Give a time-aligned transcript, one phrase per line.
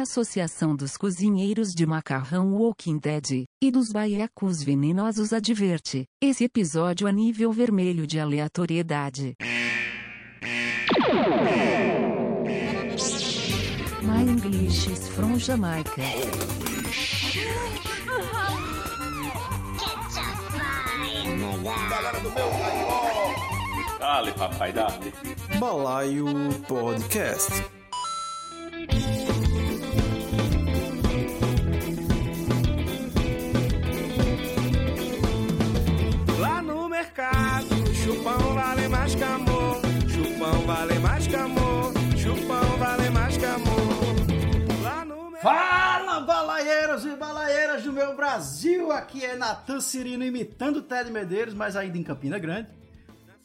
[0.00, 7.06] A Associação dos Cozinheiros de Macarrão Walking Dead e dos Baiacos Venenosos adverte: esse episódio
[7.06, 9.34] a nível vermelho de aleatoriedade.
[14.00, 16.00] My English is from Jamaica.
[21.90, 22.50] Galera do meu.
[23.98, 25.12] Dale, papai, dale.
[25.58, 26.24] Balaio
[26.66, 27.79] Podcast.
[48.30, 48.92] Brasil!
[48.92, 52.68] Aqui é Natan Cirino imitando Ted Medeiros, mas ainda em Campina Grande.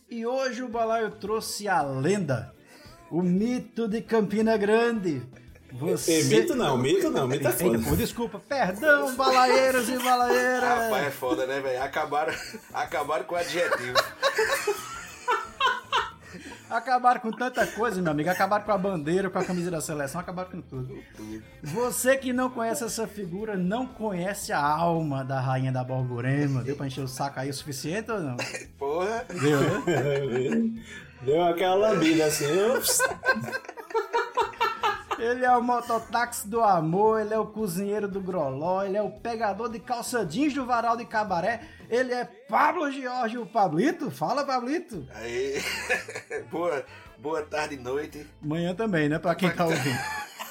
[0.07, 2.53] E hoje o balaio trouxe a lenda,
[3.09, 5.23] o mito de Campina Grande.
[5.73, 6.21] Você...
[6.21, 7.79] Eh, mito não, mito não, mito é foda.
[7.79, 10.61] Pô, desculpa, perdão, balaeiros e balaeiras!
[10.61, 11.81] Rapaz, é foda, né, velho?
[11.81, 12.33] Acabaram,
[12.71, 13.97] acabaram com o adjetivo.
[16.69, 18.29] Acabaram com tanta coisa, meu amigo.
[18.29, 20.97] Acabaram com a bandeira, com a camisa da seleção, acabaram com tudo.
[21.61, 26.63] Você que não conhece essa figura, não conhece a alma da rainha da Borborema.
[26.63, 28.37] Deu pra encher o saco aí o suficiente ou não?
[28.77, 29.25] Porra.
[29.29, 30.81] Deu, né?
[31.21, 32.45] Deu aquela lambida assim,
[32.77, 32.99] ups.
[35.17, 39.09] Ele é o mototáxi do amor, ele é o cozinheiro do groló, ele é o
[39.11, 44.11] pegador de calça jeans do varal de cabaré, ele é Pablo Jorge, o Pablito.
[44.11, 45.07] Fala, Pablito.
[45.15, 45.61] Aí.
[46.51, 46.83] boa,
[47.17, 48.25] boa tarde e noite.
[48.41, 49.17] Manhã também, né?
[49.19, 49.99] Pra quem tá ouvindo.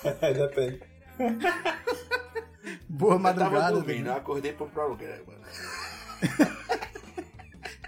[0.21, 0.81] Depende.
[2.89, 3.73] Boa Eu tava madrugada.
[3.73, 5.35] dormindo, eu acordei pro programa.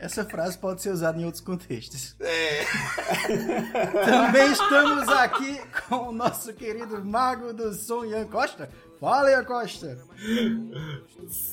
[0.00, 2.16] Essa frase pode ser usada em outros contextos.
[2.20, 2.64] É.
[4.04, 8.68] Também estamos aqui com o nosso querido mago do som, Ian Costa.
[9.00, 9.98] Fala, Ian Costa.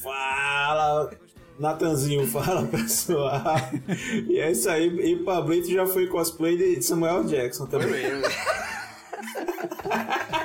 [0.02, 1.12] Fala,
[1.60, 3.42] Natanzinho, fala pessoal.
[4.28, 8.02] E é isso aí, e o Pablito já foi cosplay de Samuel Jackson Foi também.
[8.02, 8.24] mesmo.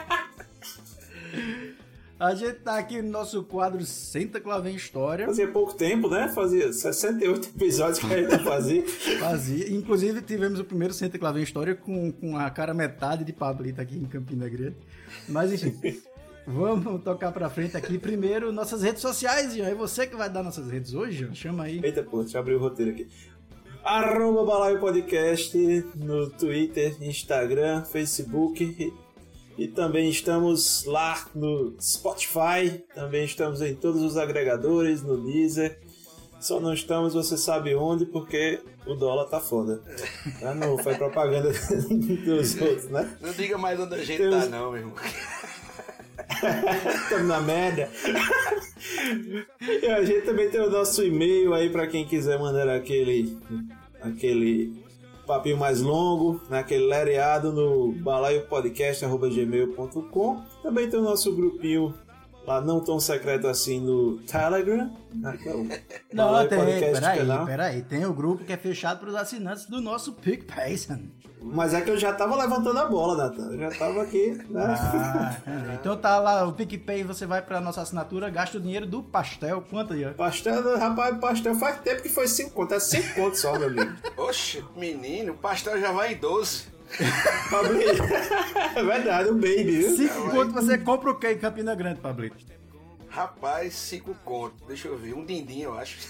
[2.19, 5.25] A gente tá aqui no nosso quadro Senta que lá vem história.
[5.25, 6.27] Fazia pouco tempo, né?
[6.29, 8.89] Fazia 68 episódios que a gente fazia.
[9.21, 9.73] Fazia.
[9.73, 13.33] Inclusive, tivemos o primeiro Senta que lá vem história com, com a cara metade de
[13.33, 14.75] Pablito aqui em Campina Grande.
[15.29, 16.01] Mas enfim,
[16.45, 17.97] vamos tocar pra frente aqui.
[17.99, 19.69] Primeiro, nossas redes sociais, Ian.
[19.69, 21.35] É você que vai dar nossas redes hoje, Ian?
[21.35, 21.81] Chama aí.
[21.85, 23.07] Eita, pô, deixa eu abrir o roteiro aqui.
[23.85, 25.57] Arroba Balaio Podcast
[25.95, 28.93] no Twitter, Instagram, Facebook
[29.59, 35.79] e, também estamos lá no Spotify, também estamos em todos os agregadores, no Deezer.
[36.41, 39.83] Só não estamos, você sabe onde, porque o dólar tá foda.
[40.39, 40.55] Tá?
[40.55, 41.51] Não foi propaganda
[42.25, 43.17] dos outros, né?
[43.21, 44.45] Não diga mais onde a gente Deus.
[44.45, 44.95] tá, não, meu irmão.
[47.03, 47.91] Estamos na média.
[49.61, 53.37] E a gente também tem o nosso e-mail aí para quem quiser mandar aquele
[54.01, 54.73] aquele
[55.29, 60.43] papinho mais longo, naquele lereado no balaiopodcast.gmail.com.
[60.63, 61.93] Também tem o nosso grupinho
[62.49, 64.91] lá não tão secreto assim no Telegram.
[65.15, 65.53] né, é
[66.13, 67.47] Não, tem, Podcast peraí, canal.
[67.47, 67.83] peraí.
[67.83, 70.77] Tem o grupo que é fechado para os assinantes do nosso PicPay,
[71.43, 73.53] Mas é que eu já tava levantando a bola, Natan.
[73.53, 74.65] Eu já tava aqui, né?
[74.65, 79.03] Ah, então tá lá o PicPay, você vai pra nossa assinatura, gasta o dinheiro do
[79.03, 79.63] pastel.
[79.69, 80.07] Quanto aí?
[80.07, 80.13] ó?
[80.15, 82.77] Pastel, rapaz, pastel faz tempo que foi 5 contos.
[82.77, 83.93] É 5 contos só, meu amigo.
[84.17, 86.78] Oxe, menino, o pastel já vai em 12.
[87.51, 88.03] Pablito.
[88.77, 89.97] É verdade, o baby, viu?
[89.97, 92.37] Cinco quanto você compra o que em Campina Grande, Pablito?
[93.09, 94.55] Rapaz, 5 conto.
[94.67, 95.99] Deixa eu ver, um dindim, eu acho.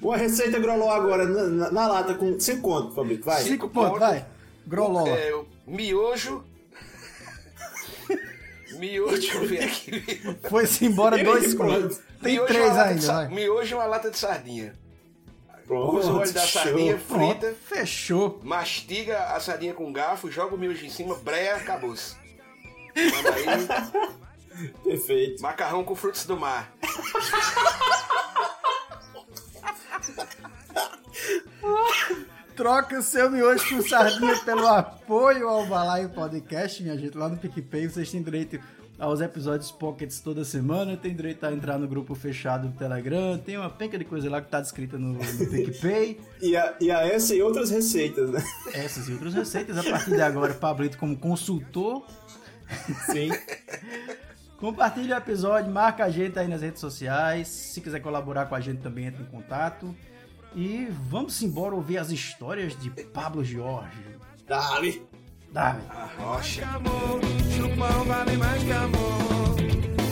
[0.00, 3.24] Uma receita groló agora na, na- na lata com 5 contos, Pablito.
[3.24, 3.42] Vai.
[3.42, 4.24] Cinco Cinco pontos, vai.
[4.66, 5.08] Grolola.
[5.10, 6.44] É, o miojo.
[8.78, 10.36] Miojo, deixa eu ver aqui.
[10.48, 12.00] Foi-se embora dois contos.
[12.22, 13.28] Tem Miojo é três ainda, vai.
[13.28, 14.74] Miojo e uma lata de sardinha.
[15.68, 18.40] Usa o óleo da sardinha, frita, fechou.
[18.42, 22.16] mastiga a sardinha com garfo, joga o miojo em cima, breia, acabou-se.
[22.96, 25.42] Aí, Perfeito.
[25.42, 26.72] macarrão com frutos do mar.
[32.56, 37.16] Troca o seu miojo com sardinha pelo apoio ao Balaio Podcast, minha gente.
[37.16, 38.58] Lá no PicPay vocês têm direito
[38.98, 43.56] aos episódios pockets toda semana, tem direito a entrar no grupo fechado do Telegram, tem
[43.56, 45.18] uma penca de coisa lá que tá descrita no, no
[45.50, 46.20] PicPay.
[46.40, 48.40] E a, e a essa e outras receitas, né?
[48.72, 52.04] Essas e outras receitas, a partir de agora, Pablito como consultor.
[53.06, 53.30] Sim.
[54.58, 57.48] Compartilha o episódio, marca a gente aí nas redes sociais.
[57.48, 59.94] Se quiser colaborar com a gente também, entre em contato.
[60.54, 63.98] E vamos embora ouvir as histórias de Pablo Jorge.
[64.46, 65.02] Dali.
[65.58, 65.82] Dale.
[66.18, 66.64] Rocha.
[66.66, 67.20] Amor,
[68.06, 69.56] vale mais que amor.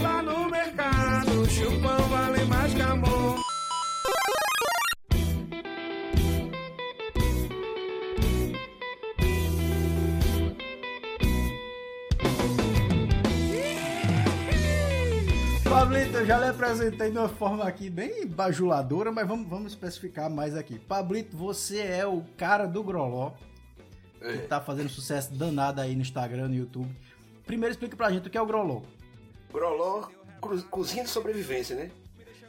[0.02, 3.36] Lá no mercado, chupão vale mais que amor.
[15.62, 20.28] Pablito, eu já lhe apresentei de uma forma aqui bem bajuladora, mas vamos, vamos especificar
[20.28, 20.76] mais aqui.
[20.76, 23.30] Pablito, você é o cara do Groló,
[24.32, 24.46] que É.
[24.46, 26.90] tá fazendo sucesso danado aí no Instagram, no YouTube.
[27.46, 28.82] Primeiro explica pra gente o que é o Groló.
[29.52, 30.08] Groló,
[30.70, 31.90] cozinha de sobrevivência, né?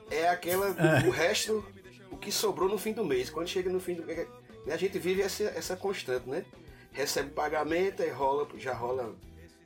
[0.10, 0.68] É aquela,
[1.06, 1.64] o resto,
[2.10, 3.30] o que sobrou no fim do mês.
[3.30, 4.28] Quando chega no fim do mês,
[4.72, 6.44] a gente vive essa, essa constante, né?
[6.92, 9.14] Recebe pagamento, aí rola, já rola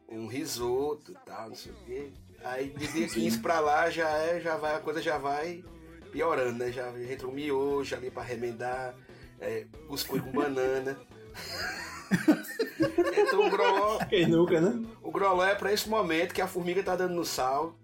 [0.09, 2.11] um risoto e tal, não sei o quê.
[2.43, 5.63] Aí de dia 15 pra lá já é, já vai, a coisa já vai
[6.11, 6.71] piorando, né?
[6.71, 8.93] Já entra um miojo ali pra remendar,
[9.39, 10.99] é, cuscuz com banana.
[13.17, 14.85] então o groló, Quem nunca, né?
[15.01, 17.75] o groló é pra esse momento que a formiga tá dando no sal.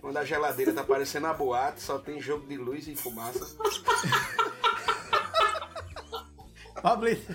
[0.00, 3.56] Quando a geladeira tá parecendo a boate, só tem jogo de luz e fumaça.
[6.82, 7.34] Pablito,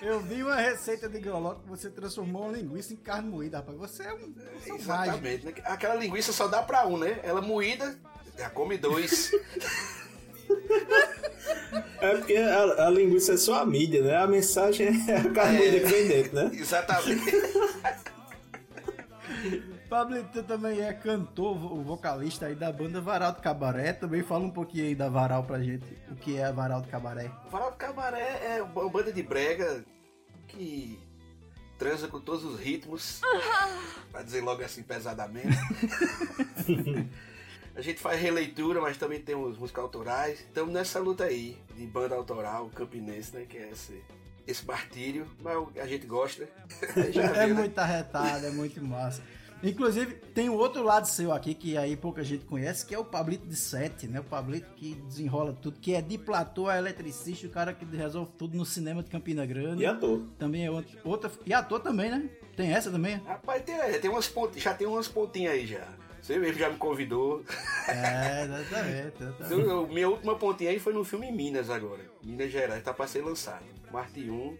[0.00, 3.76] eu vi uma receita de Groló que você transformou uma linguiça em carne moída, rapaz.
[3.76, 4.76] Você é um selvagem.
[4.80, 5.44] Exatamente.
[5.44, 5.52] né?
[5.64, 7.20] Aquela linguiça só dá pra um, né?
[7.22, 7.98] Ela moída,
[8.38, 9.30] já come dois.
[12.00, 14.16] É porque a, a linguiça é só a mídia, né?
[14.16, 16.50] A mensagem é a carne moída que vem dentro, né?
[16.54, 17.22] Exatamente.
[19.90, 23.92] Pablito também é cantor, o vocalista aí da banda Varal do Cabaré.
[23.92, 25.84] Também fala um pouquinho aí da Varal pra gente.
[26.08, 27.28] O que é a Varal do Cabaré?
[27.50, 29.84] Varal do Cabaré é uma banda de brega
[30.46, 30.96] que
[31.76, 33.20] transa com todos os ritmos.
[34.12, 35.48] Pra dizer logo assim pesadamente.
[37.74, 40.40] A gente faz releitura, mas também temos música autorais.
[40.40, 43.46] Estamos nessa luta aí de banda autoral campinense, né?
[43.48, 44.02] Que é esse,
[44.46, 45.26] esse martírio.
[45.42, 46.48] Mas a gente gosta.
[47.12, 47.60] Já É viu, né?
[47.60, 49.22] muito arretado, é muito massa.
[49.62, 53.04] Inclusive, tem o outro lado seu aqui, que aí pouca gente conhece, que é o
[53.04, 54.20] Pablito de Sete, né?
[54.20, 58.32] O Pablito que desenrola tudo, que é de platô, é eletricista, o cara que resolve
[58.38, 59.82] tudo no cinema de Campina Grande.
[59.82, 60.22] E ator.
[60.38, 61.30] Também é outra, outra.
[61.44, 62.30] E ator também, né?
[62.56, 63.16] Tem essa também?
[63.26, 64.58] Rapaz, tem, tem umas pont...
[64.58, 65.86] já tem umas pontinhas aí já.
[66.30, 67.42] Você mesmo já me convidou.
[67.88, 69.12] É, exatamente.
[69.20, 69.92] exatamente.
[69.92, 72.02] Minha última pontinha aí foi no filme Minas agora.
[72.22, 73.64] Minas Gerais, tá pra ser lançado.
[73.90, 74.56] Marte 1,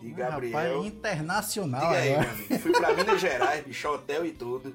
[0.00, 0.58] de Gabriel.
[0.58, 2.32] Rapaz, internacional Diga aí, meu agora.
[2.32, 2.58] amigo.
[2.58, 4.74] Fui pra Minas Gerais, bicho, hotel e tudo.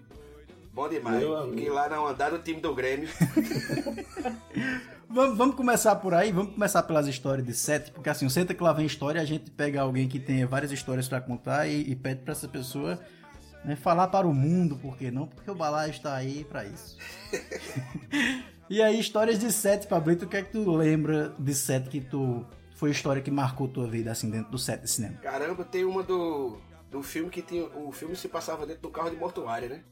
[0.72, 1.22] Bom demais.
[1.50, 3.10] Fiquei lá na andar do time do Grêmio.
[5.10, 8.54] Vamos, vamos começar por aí, vamos começar pelas histórias de sete, porque assim, o Senta
[8.54, 11.90] que lá vem história, a gente pega alguém que tenha várias histórias pra contar e,
[11.90, 13.00] e pede pra essa pessoa
[13.68, 15.28] né, falar para o mundo, por que não?
[15.28, 16.98] Porque o Balaio está aí pra isso.
[18.70, 22.00] e aí, histórias de sete, Pablito, o que é que tu lembra de sete que
[22.00, 25.18] tu foi a história que marcou tua vida assim dentro do set de cinema?
[25.18, 26.58] Caramba, tem uma do,
[26.90, 27.66] do filme que tinha.
[27.66, 29.84] O filme se passava dentro do carro de mortuária, né?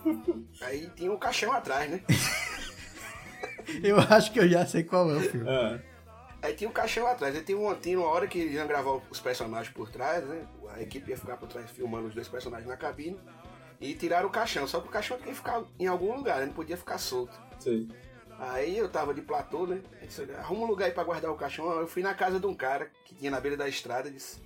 [0.62, 2.00] Aí tinha um caixão atrás, né?
[3.84, 5.46] Eu acho que eu já sei qual é o filme.
[5.46, 5.80] É.
[6.40, 7.34] Aí tinha um caixão atrás.
[7.34, 10.46] Aí tinha uma, tinha uma hora que iam gravar os personagens por trás, né?
[10.70, 13.18] A equipe ia ficar por trás filmando os dois personagens na cabine.
[13.80, 14.66] E tiraram o caixão.
[14.66, 16.46] Só que o caixão tinha que ficar em algum lugar, né?
[16.46, 17.38] Não podia ficar solto.
[17.58, 17.88] Sei.
[18.38, 19.82] Aí eu tava de platô, né?
[20.00, 21.70] Disse, arruma um lugar aí pra guardar o caixão.
[21.72, 24.40] Eu fui na casa de um cara que tinha na beira da estrada e disse: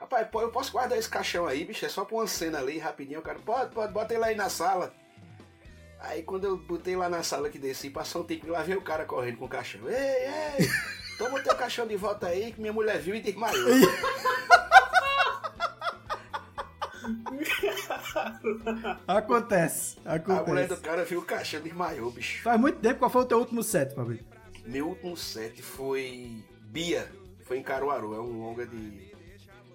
[0.00, 1.84] Rapaz, eu posso guardar esse caixão aí, bicho?
[1.84, 3.20] É só pra uma cena ali, rapidinho.
[3.20, 4.94] O cara, pode, pode, bota ele aí na sala.
[6.00, 8.82] Aí quando eu botei lá na sala que desci, passou um tempo, lá veio o
[8.82, 9.88] cara correndo com o caixão.
[9.88, 10.68] Ei, ei,
[11.18, 13.66] toma o teu caixão de volta aí, que minha mulher viu e desmaiou.
[19.06, 20.22] Acontece, A mulher
[20.66, 20.80] do acontece.
[20.82, 22.42] cara viu o caixão e desmaiou, bicho.
[22.42, 24.24] Faz muito tempo, qual foi o teu último set, Pablito?
[24.64, 27.10] Meu último set foi Bia,
[27.44, 29.14] foi em Caruaru, é um longa de.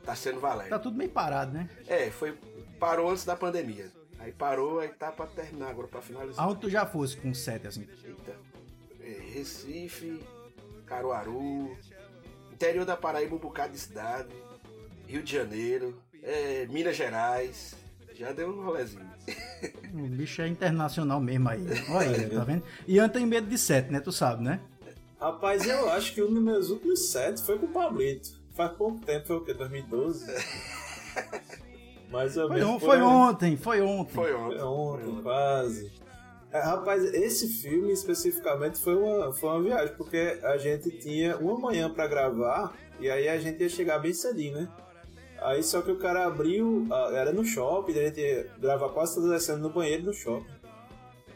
[0.04, 0.70] Tá sendo valendo.
[0.70, 1.70] Tá tudo meio parado, né?
[1.88, 2.38] É, foi.
[2.80, 3.92] Parou antes da pandemia.
[4.20, 6.44] Aí parou, aí tá pra terminar agora, pra finalizar.
[6.44, 7.88] Aonde tu já fosse com set, assim?
[8.04, 8.36] Eita.
[9.00, 10.22] É, Recife,
[10.92, 11.78] Caruaru,
[12.52, 14.28] interior da Paraíba, um bocado de cidade,
[15.08, 17.74] Rio de Janeiro, é, Minas Gerais.
[18.14, 19.10] Já deu um rolezinho.
[19.94, 21.66] O bicho é internacional mesmo aí.
[21.90, 22.64] Olha aí, tá vendo?
[22.88, 24.00] E Ian tem medo de set, né?
[24.00, 24.62] Tu sabe, né?
[25.20, 28.30] Rapaz, eu acho que um dos meus últimos sets foi com o Pablito.
[28.56, 29.54] Faz pouco tempo, foi o quê?
[29.54, 30.26] 2012?
[32.10, 32.72] Mais ou Foi, menos.
[32.74, 33.04] por foi aí.
[33.04, 34.14] ontem, foi ontem.
[34.14, 34.58] Foi ontem.
[34.60, 35.92] Foi ontem, quase.
[36.52, 41.58] É, rapaz, esse filme especificamente foi uma, foi uma viagem, porque a gente tinha uma
[41.58, 44.70] manhã pra gravar e aí a gente ia chegar bem cedinho, né?
[45.40, 49.32] Aí só que o cara abriu, ah, era no shopping, a gente gravar quase todas
[49.32, 50.52] as cenas no banheiro no shopping.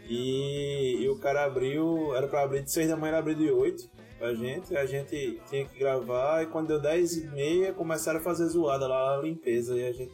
[0.07, 3.49] E, e o cara abriu, era pra abrir de 6 da manhã, ele abriu de
[3.49, 8.19] 8 pra gente, a gente tinha que gravar e quando deu 10 e meia começaram
[8.19, 10.13] a fazer zoada lá, a limpeza, e a gente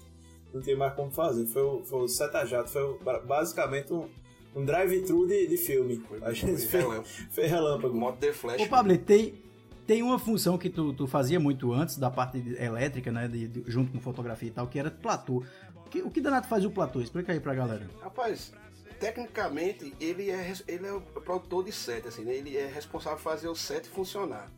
[0.53, 1.47] não tinha mais como fazer.
[1.47, 4.07] Foi foi o Seta Jato, foi basicamente um,
[4.55, 5.97] um drive-thru de, de filme.
[6.07, 7.05] Foi- a gente fez, relâmpago.
[7.31, 7.95] fez relâmpago.
[7.97, 8.61] Modo The Flash.
[8.61, 9.41] Ô, Pablo, tem,
[9.87, 13.27] tem uma função que tu, tu fazia muito antes da parte de- elétrica, né?
[13.27, 15.43] de- de- junto com fotografia e tal, que era platô.
[15.85, 17.01] O que, o que danado faz o platô?
[17.01, 17.85] Explica aí pra galera.
[18.01, 18.53] Rapaz,
[18.99, 22.33] tecnicamente ele é, ele é o produtor de set, assim, né?
[22.35, 24.49] Ele é responsável por fazer o set funcionar.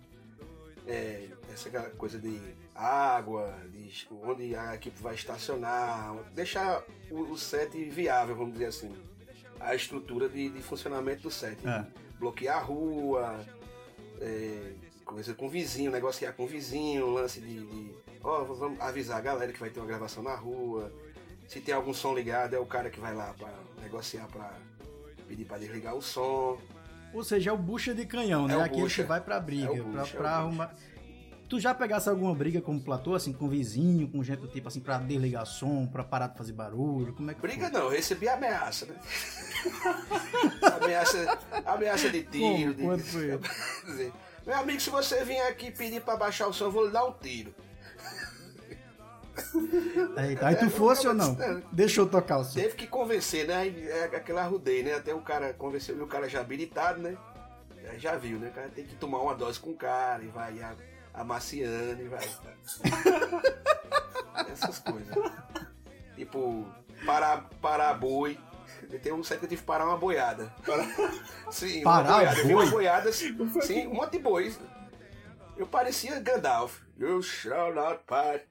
[0.85, 2.39] É, essa coisa de
[2.75, 3.89] água, de
[4.21, 8.91] onde a equipe vai estacionar, deixar o, o set viável, vamos dizer assim.
[9.63, 11.57] A estrutura de, de funcionamento do set.
[11.67, 11.85] É.
[12.19, 13.39] Bloquear a rua,
[14.21, 14.73] é,
[15.05, 17.65] coisa com vizinho, negociar com vizinho, lance de.
[17.65, 17.91] de,
[18.23, 20.91] Ó, vamos avisar a galera que vai ter uma gravação na rua.
[21.47, 23.49] Se tem algum som ligado, é o cara que vai lá pra
[23.81, 24.53] negociar pra
[25.27, 26.57] pedir pra desligar o som.
[27.13, 28.53] Ou seja, é o bucha de canhão, né?
[28.53, 29.03] É o Aquele bucha.
[29.03, 30.71] que vai pra briga, É o pra, bucha, é o pra bucha.
[31.53, 34.79] Tu já pegasse alguma briga como platô, assim, com vizinho, com gente do tipo assim,
[34.79, 37.13] pra desligar som, pra parar de fazer barulho?
[37.13, 37.71] Como é que Briga foi?
[37.79, 38.95] não, eu recebi ameaça, né?
[40.81, 42.73] ameaça, ameaça de tiro.
[42.73, 42.97] Como?
[42.97, 43.39] de- foi?
[44.47, 47.05] Meu amigo, se você vir aqui pedir pra baixar o som, eu vou lhe dar
[47.05, 47.53] um tiro.
[50.27, 51.37] Eita, aí tu fosse ou não?
[51.71, 52.55] Deixou tocar o som.
[52.55, 53.67] Teve que convencer, né?
[53.67, 54.95] É aquela arrudei, né?
[54.95, 57.15] Até o cara convenceu, e o cara já habilitado, né?
[57.99, 58.47] Já viu, né?
[58.47, 60.73] O cara tem que tomar uma dose com o cara e vai a-
[61.13, 62.23] amaciando e vai.
[64.51, 65.15] Essas coisas.
[66.15, 66.65] Tipo,
[67.05, 68.39] parar, parar boi.
[69.01, 70.53] Tem um set que eu tive que parar uma boiada.
[71.51, 72.39] Sim, Parar uma boiada.
[72.39, 72.63] Eu vi boi?
[72.63, 74.59] uma boiada, sim, um monte de bois.
[75.57, 76.79] Eu parecia Gandalf.
[76.97, 78.43] You shall not part.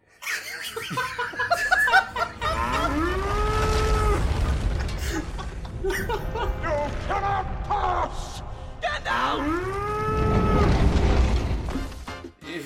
[8.81, 9.92] E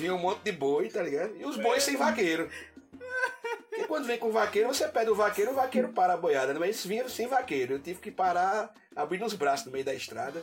[0.07, 1.35] vinha um monte de boi, tá ligado?
[1.37, 2.49] E os bois sem vaqueiro.
[3.69, 6.59] Porque quando vem com vaqueiro, você pede o vaqueiro, o vaqueiro para a boiada, né?
[6.59, 7.73] Mas eles vinham sem vaqueiro.
[7.73, 10.41] Eu tive que parar, abrindo os braços no meio da estrada.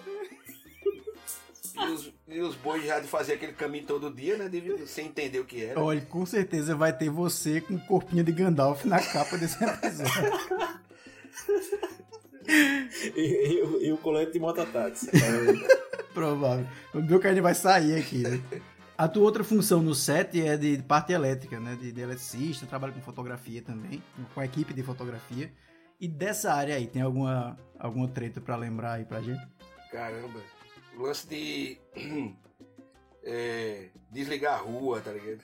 [1.76, 4.48] E os, e os bois já de fazer aquele caminho todo dia, né?
[4.48, 5.80] De, sem entender o que era.
[5.82, 10.74] Olha, com certeza vai ter você com um corpinho de Gandalf na capa desse episódio.
[12.46, 15.08] E, e o- e o colete de mototáxi.
[16.12, 16.66] Provável.
[16.92, 18.40] O meu que a gente vai sair aqui, né?
[18.96, 21.74] A tua outra função no set é de parte elétrica, né?
[21.74, 24.00] De, de eletricista, trabalha com fotografia também,
[24.32, 25.52] com a equipe de fotografia.
[26.00, 29.44] E dessa área aí, tem alguma, alguma treta pra lembrar aí pra gente?
[29.90, 30.40] Caramba.
[30.96, 31.78] Lance de.
[33.24, 35.40] é, desligar a rua, tá ligado?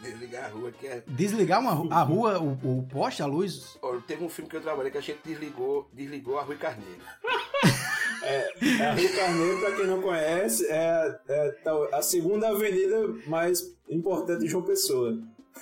[0.00, 1.02] Desligar a rua, que é.
[1.06, 3.78] Desligar uma, a rua, o, o poste, a luz.
[3.82, 7.00] Ó, teve um filme que eu trabalhei que a gente desligou, desligou a Rui Carneiro.
[8.22, 8.52] É,
[8.86, 11.56] a Rio Carneiro, pra quem não conhece, é, é
[11.90, 15.18] a segunda avenida mais importante de João Pessoa.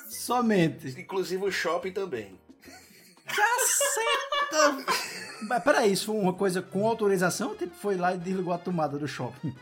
[0.09, 1.01] Somente.
[1.01, 2.37] Inclusive o shopping também.
[5.43, 8.59] Mas peraí, isso foi uma coisa com autorização ou tipo, foi lá e desligou a
[8.59, 9.55] tomada do shopping?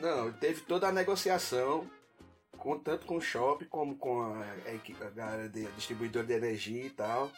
[0.00, 1.86] Não, teve toda a negociação,
[2.60, 6.32] com, tanto com o shopping como com a, a, a galera de a distribuidora de
[6.34, 7.30] energia e tal,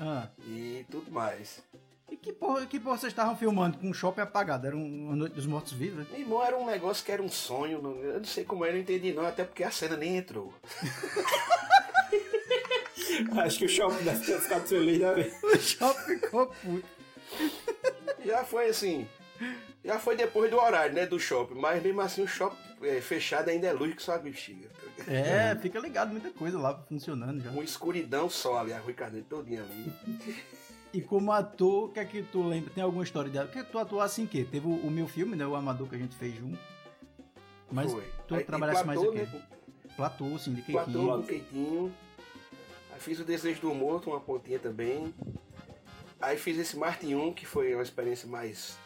[0.00, 0.28] Ah.
[0.46, 1.62] e tudo mais.
[2.10, 4.66] E que porra, que porra vocês estavam filmando com o shopping apagado?
[4.66, 6.00] Era um- uma noite dos mortos-vivos?
[6.00, 6.06] né?
[6.10, 8.72] Meu irmão era um negócio que era um sonho, não- eu não sei como era,
[8.72, 10.52] eu não entendi não, até porque a cena nem entrou.
[13.44, 15.30] Acho que o shopping deve ter ficado feliz, né?
[15.42, 16.84] O shopping ficou puto.
[18.24, 19.08] Já foi assim,
[19.84, 23.48] já foi depois do horário, né, do shopping, mas mesmo assim o shopping é, fechado
[23.48, 24.68] ainda é luz que só a bexiga.
[25.08, 27.50] É, fica ligado muita coisa lá funcionando já.
[27.50, 29.92] Uma escuridão só ali, a Rui Carneiro todinha ali.
[30.92, 32.70] E como ator, o que é que tu lembra?
[32.70, 33.48] Tem alguma história dela?
[33.48, 34.46] Que tu atuasse em quê?
[34.48, 35.46] Teve o, o meu filme, né?
[35.46, 36.58] O Amador que a gente fez junto.
[37.70, 38.04] Mas Foi.
[38.28, 39.26] tu Aí, trabalhasse mais platô, o quê?
[39.32, 39.42] né,
[39.96, 41.16] Platô, sim, de Platô queitinho.
[41.16, 41.94] com queitinho.
[42.92, 45.14] Aí fiz o Desejo do Morto, uma pontinha também.
[46.20, 48.76] Aí fiz esse Martin 1, que foi uma experiência mais,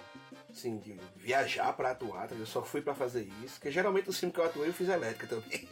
[0.57, 3.55] assim, de viajar pra atuar, eu só fui pra fazer isso.
[3.55, 5.69] Porque geralmente o filme que eu atuei eu fiz elétrica também.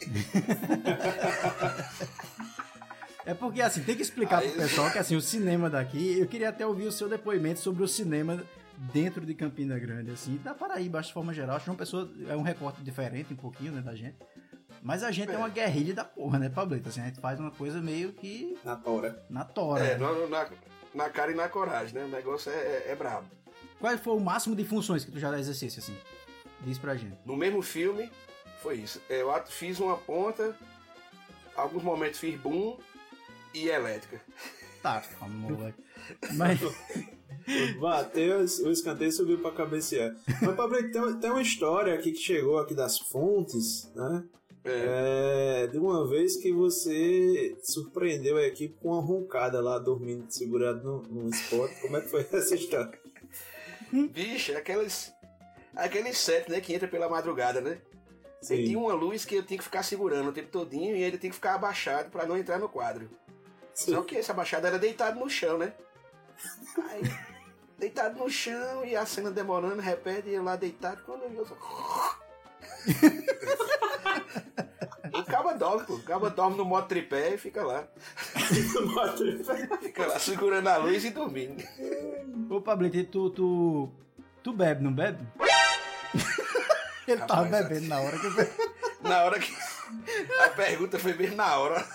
[3.25, 6.19] É porque, assim, tem que explicar Aí- pro pessoal que, assim, o cinema daqui...
[6.19, 8.43] Eu queria até ouvir o seu depoimento sobre o cinema
[8.93, 11.55] dentro de Campina Grande, assim, da Paraíba, de forma geral.
[11.55, 12.07] Acho que uma pessoa...
[12.29, 14.15] É um recorte diferente um pouquinho, né, da gente.
[14.83, 16.89] Mas a gente é, uma guerrilha da porra, né, Pablito?
[16.89, 19.25] Assim, a gente faz uma coisa meio que Na tora.
[19.27, 19.83] na tora.
[19.83, 20.05] É, né?
[20.29, 20.49] na, na,
[20.93, 22.03] na cara e na coragem, né?
[22.05, 23.25] O negócio é, é, é brabo.
[23.85, 25.95] Qual foi o máximo de funções que tu já exercesse, assim?
[26.61, 27.19] Diz pra gente.
[27.23, 28.09] No mesmo filme,
[28.63, 28.99] foi isso.
[29.07, 30.57] Eu fiz uma ponta,
[31.55, 32.79] alguns momentos fiz boom
[33.53, 34.19] e elétrica.
[34.81, 35.79] Tá, moleque.
[36.33, 36.59] Mas...
[37.79, 40.15] Bateu, o escanteio subiu pra cabecear.
[40.41, 44.23] Mas, Pablo, tem, tem uma história aqui que chegou aqui das fontes, né?
[44.65, 50.83] é, de uma vez que você surpreendeu a equipe com uma roncada lá, dormindo, segurado
[50.83, 51.71] no, no spot.
[51.81, 52.99] Como é que foi essa história?
[54.11, 55.13] Bicho, aqueles.
[55.75, 57.77] Aqueles set, né, que entra pela madrugada, né?
[58.41, 58.63] Sim.
[58.63, 61.31] tinha uma luz que eu tinha que ficar segurando o tempo todinho e ele tinha
[61.31, 63.09] que ficar abaixado pra não entrar no quadro.
[63.73, 65.73] Só que esse abaixado era deitado no chão, né?
[66.89, 67.01] Aí,
[67.77, 71.55] deitado no chão e a cena demorando, repete, e eu lá deitado, quando eu só...
[75.57, 75.93] Dorme, pô.
[75.95, 77.87] O caba dorme no modo tripé e fica lá.
[79.81, 81.63] Fica lá segurando a luz e dormindo.
[82.49, 83.89] Ô, Pablito, e tu, tu,
[84.43, 85.25] tu bebe, não bebe?
[87.07, 88.31] Ele tava Rapaz, bebendo na hora que eu...
[89.07, 89.53] Na hora que.
[90.43, 91.85] A pergunta foi bem na hora.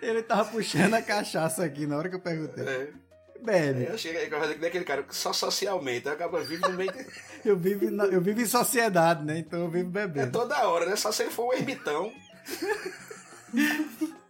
[0.00, 2.64] Ele tava puxando a cachaça aqui na hora que eu perguntei.
[2.66, 2.88] É.
[3.42, 3.84] Bebe.
[3.84, 6.90] Eu cheguei com aquele cara que só socialmente, acaba vivo no meio.
[7.44, 9.38] Eu vivo, na- eu vivo em sociedade, né?
[9.40, 10.32] Então eu vivo É bebendo.
[10.32, 10.96] toda hora, né?
[10.96, 12.10] Só se ele for um ermitão.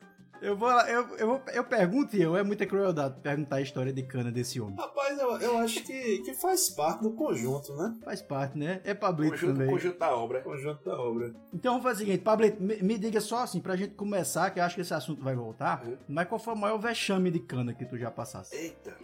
[0.42, 3.92] Eu vou lá, eu, eu, eu pergunto e eu, é muita crueldade perguntar a história
[3.92, 4.74] de cana desse homem.
[4.74, 7.94] Rapaz, eu, eu acho que, que faz parte do conjunto, né?
[8.02, 8.80] Faz parte, né?
[8.82, 9.68] É Pablito Conjunto, também.
[9.68, 10.40] conjunto da obra.
[10.40, 11.34] Conjunto da obra.
[11.52, 14.58] Então vamos fazer o seguinte, Pablito, me, me diga só assim, pra gente começar, que
[14.58, 15.98] eu acho que esse assunto vai voltar, Uhum.
[16.08, 18.56] mas qual foi o maior vexame de cana que tu já passasse?
[18.56, 18.96] Eita.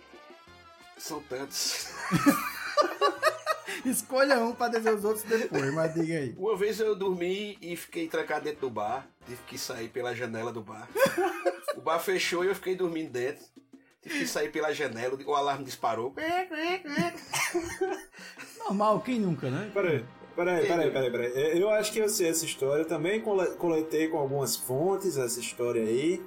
[0.97, 1.89] São tantos.
[3.91, 6.35] Escolha um pra dizer os outros depois, mas diga aí.
[6.37, 9.09] Uma vez eu dormi e fiquei trancado dentro do bar.
[9.27, 10.89] Tive que sair pela janela do bar.
[11.77, 13.45] O bar fechou e eu fiquei dormindo dentro.
[14.03, 16.13] Tive que sair pela janela, o alarme disparou.
[18.59, 19.71] Normal, quem nunca, né?
[19.75, 21.61] Peraí, peraí, peraí, peraí, peraí.
[21.61, 22.85] Eu acho que eu sei essa história.
[22.85, 26.23] Também cole- coletei com algumas fontes essa história aí.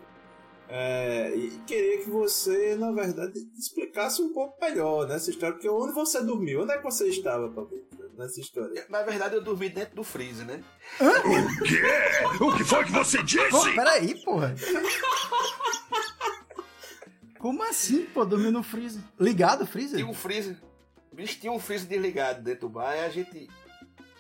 [0.72, 5.54] É, e queria que você, na verdade, explicasse um pouco melhor nessa história.
[5.56, 6.62] Porque onde você dormiu?
[6.62, 7.72] Onde é que você estava, Pablo,
[8.16, 8.86] nessa história?
[8.88, 10.64] Na verdade, eu dormi dentro do freezer, né?
[12.40, 13.50] O que foi que você disse?
[13.50, 14.54] Pô, peraí, porra.
[17.40, 19.02] Como assim, pô, dormiu no freezer?
[19.20, 19.98] Ligado o freezer?
[20.00, 20.58] Tinha um freezer.
[21.14, 22.90] Bicho, tinha um freezer desligado dentro do bar.
[22.92, 23.48] Aí a gente.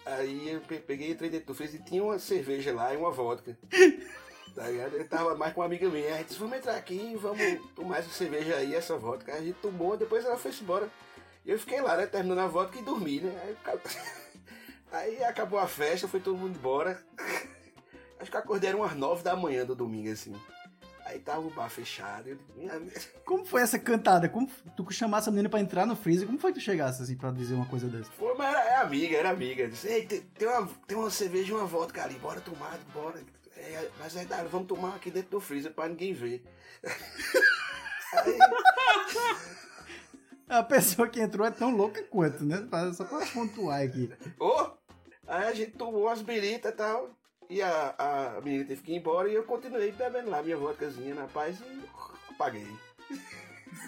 [0.05, 3.11] Aí eu pe- peguei, entrei dentro do freezer e tinha uma cerveja lá e uma
[3.11, 3.57] vodka.
[4.59, 4.93] Tá ligado?
[4.97, 6.15] Eu tava mais com uma amiga minha.
[6.15, 7.41] A gente disse, vamos entrar aqui, vamos
[7.73, 9.33] tomar essa cerveja aí, essa vodka.
[9.33, 10.89] A gente tomou, depois ela foi embora.
[11.45, 12.05] E eu fiquei lá, né?
[12.07, 13.39] Terminando a vodka e dormi, né?
[13.41, 13.91] Aí, acabou-
[14.91, 17.01] aí acabou a festa, foi todo mundo embora.
[18.19, 20.35] Acho que eu acordei eram umas nove da manhã do domingo, assim.
[21.05, 22.27] Aí tava o bar fechado.
[22.27, 22.37] Eu.
[23.23, 24.27] Como foi essa cantada?
[24.27, 26.27] Como tu chamasse a menina pra entrar no freezer?
[26.27, 28.11] Como foi que tu chegasse assim pra dizer uma coisa dessa?
[28.17, 29.69] Pô, mas era, é amiga, era amiga.
[29.69, 33.23] Disse, Ei, tem, tem uma, tem uma cerveja e uma vodka ali, bora tomar, bora.
[33.59, 36.43] É, mas é, dá, vamos tomar aqui dentro do freezer pra ninguém ver.
[38.13, 38.37] Aí,
[40.47, 42.67] A pessoa que entrou é tão louca quanto, né?
[42.95, 44.11] Só pra pontuar aqui.
[44.39, 44.71] ô,
[45.27, 47.11] aí a gente tomou as biritas e tal.
[47.49, 47.95] E a,
[48.37, 51.59] a menina teve que ir embora e eu continuei bebendo lá minha vodkazinha na paz
[51.59, 51.83] e
[52.31, 52.67] apaguei.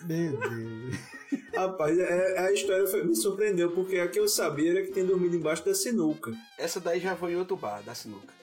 [0.03, 0.95] Meu Deus.
[1.55, 5.05] Rapaz, é- a história foi- me surpreendeu, porque a que eu sabia era que tem
[5.05, 6.31] dormido embaixo da sinuca.
[6.57, 8.33] Essa daí já foi em outro bar, da sinuca.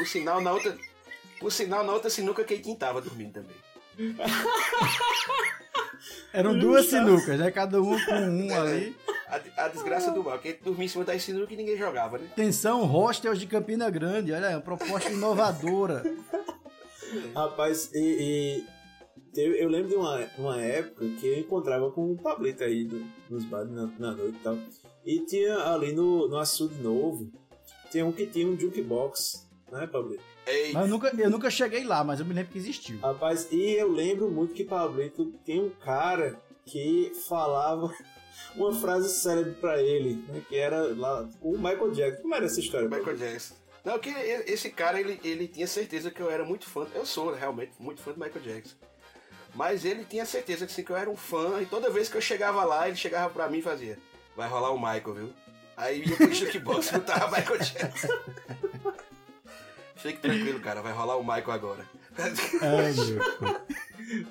[0.00, 0.78] Por sinal, na outra.
[1.38, 3.56] Por sinal, na outra sinuca, quem tava dormindo também.
[6.32, 7.50] Eram duas sinucas, né?
[7.50, 8.96] Cada um com um ali.
[9.28, 12.26] A, a desgraça do bar, porque dormia em cima das sinucas e ninguém jogava, né?
[12.32, 14.32] Atenção, hostels de Campina Grande.
[14.32, 16.02] Olha, uma proposta inovadora.
[17.34, 17.98] Rapaz, e,
[18.62, 18.64] e
[19.34, 23.06] teve- eu lembro de uma, uma época que eu encontrava com um Pablito aí no-
[23.28, 24.56] nos bares na, na noite e tal.
[25.04, 27.30] E tinha ali no, no açude novo,
[27.90, 30.22] tinha um que tinha um jukebox, né, Pablito?
[30.46, 32.98] Ei, Mas eu nunca, eu nunca cheguei lá, mas eu me lembro que existiu.
[33.00, 37.92] Rapaz, e eu lembro muito que Pablito tem um cara que falava
[38.56, 42.22] uma frase célebre pra ele, né, que era lá o Michael Jackson.
[42.22, 42.88] Como era essa história?
[42.88, 43.24] Michael Pablito?
[43.24, 43.54] Jackson.
[43.84, 46.86] Não, que esse cara, ele, ele tinha certeza que eu era muito fã.
[46.94, 48.76] Eu sou realmente muito fã do Michael Jackson.
[49.54, 51.60] Mas ele tinha certeza que, sim, que eu era um fã.
[51.60, 53.98] E toda vez que eu chegava lá, ele chegava pra mim e fazia:
[54.36, 55.32] Vai rolar o Michael, viu?
[55.76, 58.08] Aí ia pro jukebox e botava Michael Jackson.
[60.00, 61.86] Fique tranquilo, cara, vai rolar o Michael agora.
[62.18, 63.20] Ai, meu.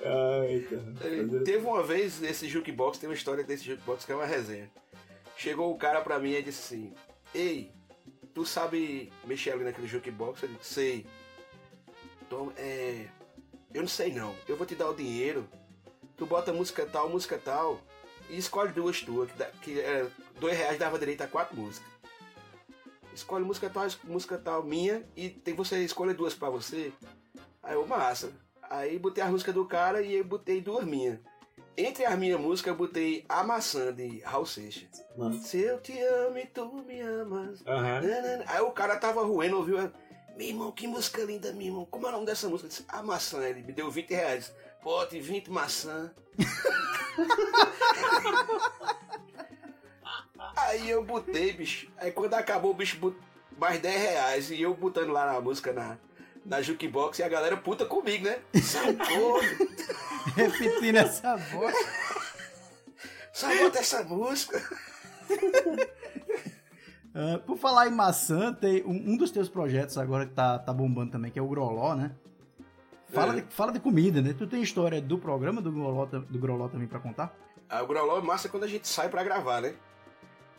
[0.04, 1.44] Ai, cara.
[1.44, 4.70] Teve uma vez nesse jukebox, tem uma história desse jukebox que é uma resenha.
[5.38, 6.94] Chegou o cara pra mim e disse assim:
[7.34, 7.72] Ei,
[8.34, 10.42] tu sabe mexer ali naquele jukebox?
[10.44, 11.06] Eu disse: Sei.
[12.22, 13.06] Então, é.
[13.74, 14.36] Eu não sei não.
[14.48, 15.48] Eu vou te dar o dinheiro.
[16.18, 17.80] Tu bota música tal, música tal.
[18.30, 19.32] E escolhe duas tuas.
[19.32, 20.08] Que, dá, que é,
[20.40, 21.99] dois reais dava direito a quatro músicas.
[23.20, 25.06] Escolhe música tal, música tal minha.
[25.16, 26.94] E tem você escolhe duas pra você.
[27.62, 28.32] Aí eu, massa.
[28.64, 31.20] Aí botei a música do cara e eu botei duas minhas.
[31.76, 35.04] Entre as minhas músicas eu botei A Maçã de Raul Seixas.
[35.18, 35.34] Mano.
[35.34, 37.62] Se eu te amo e tu me amas.
[37.64, 38.46] Nanana.
[38.48, 39.78] Aí o cara tava ruendo, ouviu?
[40.38, 41.86] Meu irmão, que música linda, meu irmão.
[41.86, 42.68] Como é o nome dessa música?
[42.68, 43.44] Eu disse, a maçã.
[43.44, 44.54] Ele me deu 20 reais.
[44.82, 46.14] Bote 20 maçã.
[50.68, 51.88] Aí eu botei, bicho.
[51.98, 53.20] Aí quando acabou, o bicho botou
[53.58, 54.52] mais 10 reais.
[54.52, 55.98] E eu botando lá na música na,
[56.46, 58.40] na jukebox e a galera puta comigo, né?
[58.62, 59.40] Sacou?
[60.36, 61.76] Repetindo essa voz.
[63.34, 64.62] Só bota essa música.
[67.14, 70.72] Ah, por falar em maçã, tem um, um dos teus projetos agora que tá, tá
[70.72, 72.12] bombando também, que é o Groló, né?
[73.12, 73.42] Fala, É.
[73.42, 74.34] de, fala de comida, né?
[74.38, 77.36] Tu tem história do programa do Groló, do Groló também pra contar?
[77.68, 79.74] Ah, o Groló é massa quando a gente sai pra gravar, né?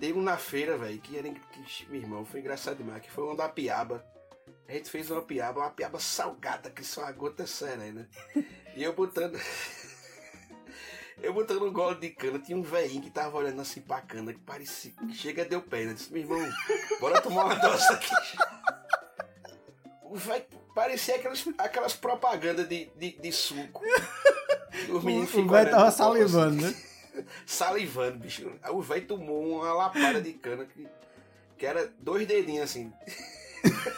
[0.01, 1.29] Teve um na feira, velho, que era.
[1.29, 4.05] Que, meu irmão, foi engraçado demais, que foi uma da piaba.
[4.67, 8.09] A gente fez uma piaba, uma piaba salgada, que só a gota serena.
[8.77, 9.37] E eu botando.
[11.21, 14.33] Eu botando um gole de cana, tinha um velhinho que tava olhando assim pra cana,
[14.33, 14.93] que parecia.
[14.93, 15.93] que Chega, deu pena.
[15.93, 16.51] Disse, meu irmão,
[16.99, 18.15] bora tomar uma dose aqui.
[20.13, 23.83] Velho parecia aquelas, aquelas propagandas de, de, de suco.
[24.89, 26.75] Os meninos o velho olhando tava copo assim salivando, né?
[27.46, 28.50] Salivando, bicho.
[28.62, 30.87] Aí o velho tomou uma lapada de cana que,
[31.59, 32.92] que era dois dedinhos assim.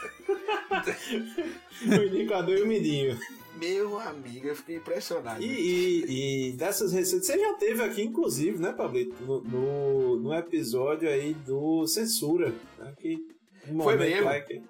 [1.86, 3.18] O indicador e o midinho.
[3.56, 5.42] Meu amigo, eu fiquei impressionado.
[5.42, 9.14] E, e- e dessas receitas, você já teve aqui, inclusive, né, Pablito?
[9.24, 12.52] No, no, no episódio aí do Censura.
[12.78, 13.24] Né, que
[13.68, 14.24] um Foi mesmo?
[14.24, 14.62] lá que-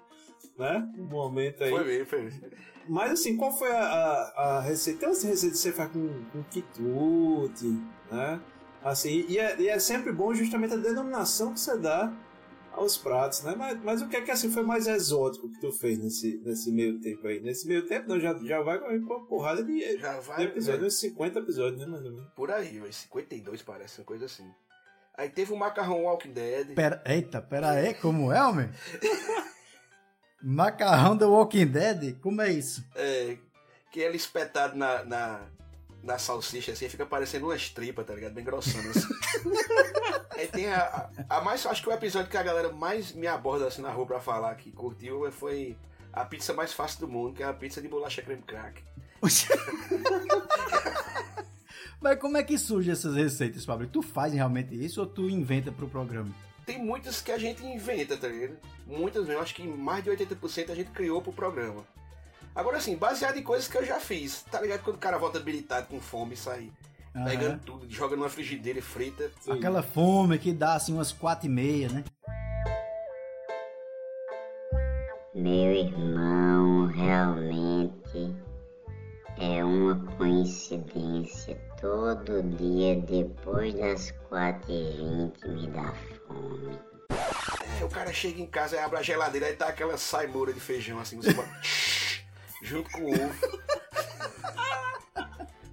[0.57, 0.87] né?
[0.97, 1.69] Um momento aí.
[1.71, 2.41] Foi mesmo, foi mesmo.
[2.87, 4.99] Mas assim, qual foi a, a, a receita?
[4.99, 7.77] Tem umas receitas que você faz com, com quitute,
[8.13, 8.41] né?
[8.83, 12.13] Assim, e é, e é sempre bom justamente a denominação que você dá
[12.73, 13.55] aos pratos, né?
[13.57, 16.71] Mas, mas o que é que assim foi mais exótico que tu fez nesse, nesse
[16.71, 17.39] meio tempo aí?
[17.39, 20.93] Nesse meio tempo, não, já, já vai com uma porrada de, Já de vai episódios,
[20.93, 22.29] uns 50 episódios, né, mais ou menos?
[22.35, 22.93] por aí, velho.
[22.93, 24.49] 52 parece, uma coisa assim.
[25.15, 26.73] Aí teve o macarrão Walking Dead.
[26.73, 28.69] Pera, eita, pera aí, como é, homem?
[30.41, 32.19] Macarrão do Walking Dead?
[32.19, 32.83] Como é isso?
[32.95, 33.37] É,
[33.91, 35.47] que ele espetado na, na,
[36.03, 38.33] na salsicha assim, fica parecendo umas tripas, tá ligado?
[38.33, 39.07] Bem grossona assim.
[40.35, 43.25] Aí tem a, a, a mais, acho que o episódio que a galera mais me
[43.25, 45.77] aborda assim na rua pra falar que curtiu foi
[46.11, 48.83] a pizza mais fácil do mundo, que é a pizza de bolacha creme crack.
[52.01, 53.87] Mas como é que surgem essas receitas, Pablo?
[53.87, 56.35] Tu faz realmente isso ou tu inventa pro programa?
[56.65, 58.57] Tem muitas que a gente inventa, tá ligado?
[58.85, 61.85] Muitas mesmo, acho que mais de 80% a gente criou pro programa.
[62.55, 64.83] Agora assim, baseado em coisas que eu já fiz, tá ligado?
[64.83, 66.71] Quando o cara volta habilitado com fome e sai
[67.15, 67.25] Aham.
[67.25, 69.31] pegando tudo, joga numa frigideira e frita.
[69.49, 72.03] Aquela fome que dá assim umas quatro e meia, né?
[75.33, 78.35] Meu irmão, realmente
[79.39, 81.59] é uma coincidência.
[81.81, 85.91] Todo dia depois das 4h20 me dá
[86.27, 86.79] fome.
[87.81, 90.59] É, o cara chega em casa e abre a geladeira e tá aquela saimoura de
[90.59, 91.49] feijão assim, você bota
[92.63, 93.59] junto com o ovo.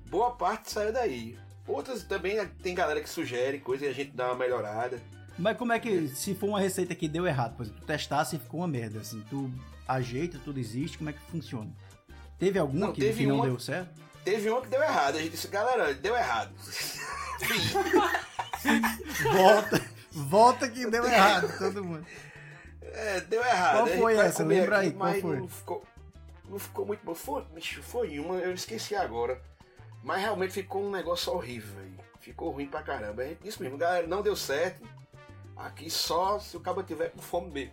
[0.07, 1.39] Boa parte saiu daí.
[1.67, 5.01] Outras também tem galera que sugere coisa e a gente dá uma melhorada.
[5.39, 8.37] Mas como é que, se for uma receita que deu errado, por exemplo, tu testasse
[8.37, 9.51] e ficou uma merda, assim, tu
[9.87, 11.71] ajeita, tudo existe, como é que funciona?
[12.39, 14.01] Teve alguma Não, que, teve que não uma- deu certo?
[14.25, 15.17] Teve uma que deu errado.
[15.17, 16.51] A gente disse, galera, deu errado.
[19.33, 19.81] Volta,
[20.13, 22.05] volta que deu errado, todo mundo.
[22.83, 23.77] É, deu errado.
[23.77, 24.45] Qual foi essa?
[24.45, 25.49] Lembra aí, qual foi?
[25.49, 25.83] Ficou,
[26.51, 27.15] não ficou muito bom.
[27.15, 29.41] Foi, bicho, foi uma, eu esqueci agora.
[30.03, 31.95] Mas realmente ficou um negócio horrível, velho.
[32.21, 33.25] Ficou ruim pra caramba.
[33.25, 34.83] Gente disse mesmo, galera, não deu certo.
[35.57, 37.73] Aqui só se o cabo tiver com fome mesmo.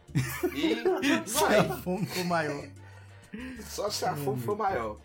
[0.53, 0.75] E
[1.27, 2.65] Se a fome for maior.
[3.61, 4.97] Só se a fome for maior.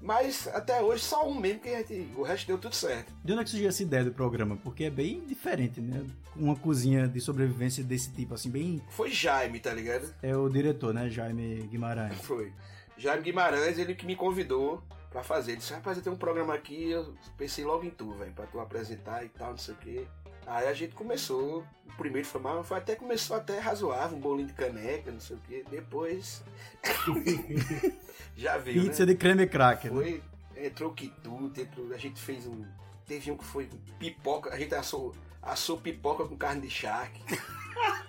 [0.00, 3.10] Mas até hoje só um mesmo que a gente, o resto deu tudo certo.
[3.24, 4.56] De onde é que surgiu essa ideia do programa?
[4.62, 6.04] Porque é bem diferente, né?
[6.36, 8.82] Uma cozinha de sobrevivência desse tipo, assim, bem...
[8.90, 10.12] Foi Jaime, tá ligado?
[10.22, 11.08] É o diretor, né?
[11.08, 12.18] Jaime Guimarães.
[12.20, 12.52] Foi.
[12.96, 15.52] Jaime Guimarães, ele que me convidou pra fazer.
[15.52, 18.46] Ele disse, rapaz, eu tenho um programa aqui, eu pensei logo em tu, velho, pra
[18.46, 20.06] tu apresentar e tal, não sei o quê.
[20.46, 24.48] Aí a gente começou, o primeiro foi mal, foi até começou até razoável, um bolinho
[24.48, 25.64] de caneca, não sei o quê.
[25.70, 26.42] Depois.
[28.36, 29.12] Já viu, Pizza né?
[29.12, 29.92] de creme cracker.
[29.92, 30.02] né?
[30.02, 30.22] Foi,
[30.56, 32.64] entrou quitute, entrou, a gente fez um.
[33.06, 37.22] Teve um que foi pipoca, a gente assou, assou pipoca com carne de charque.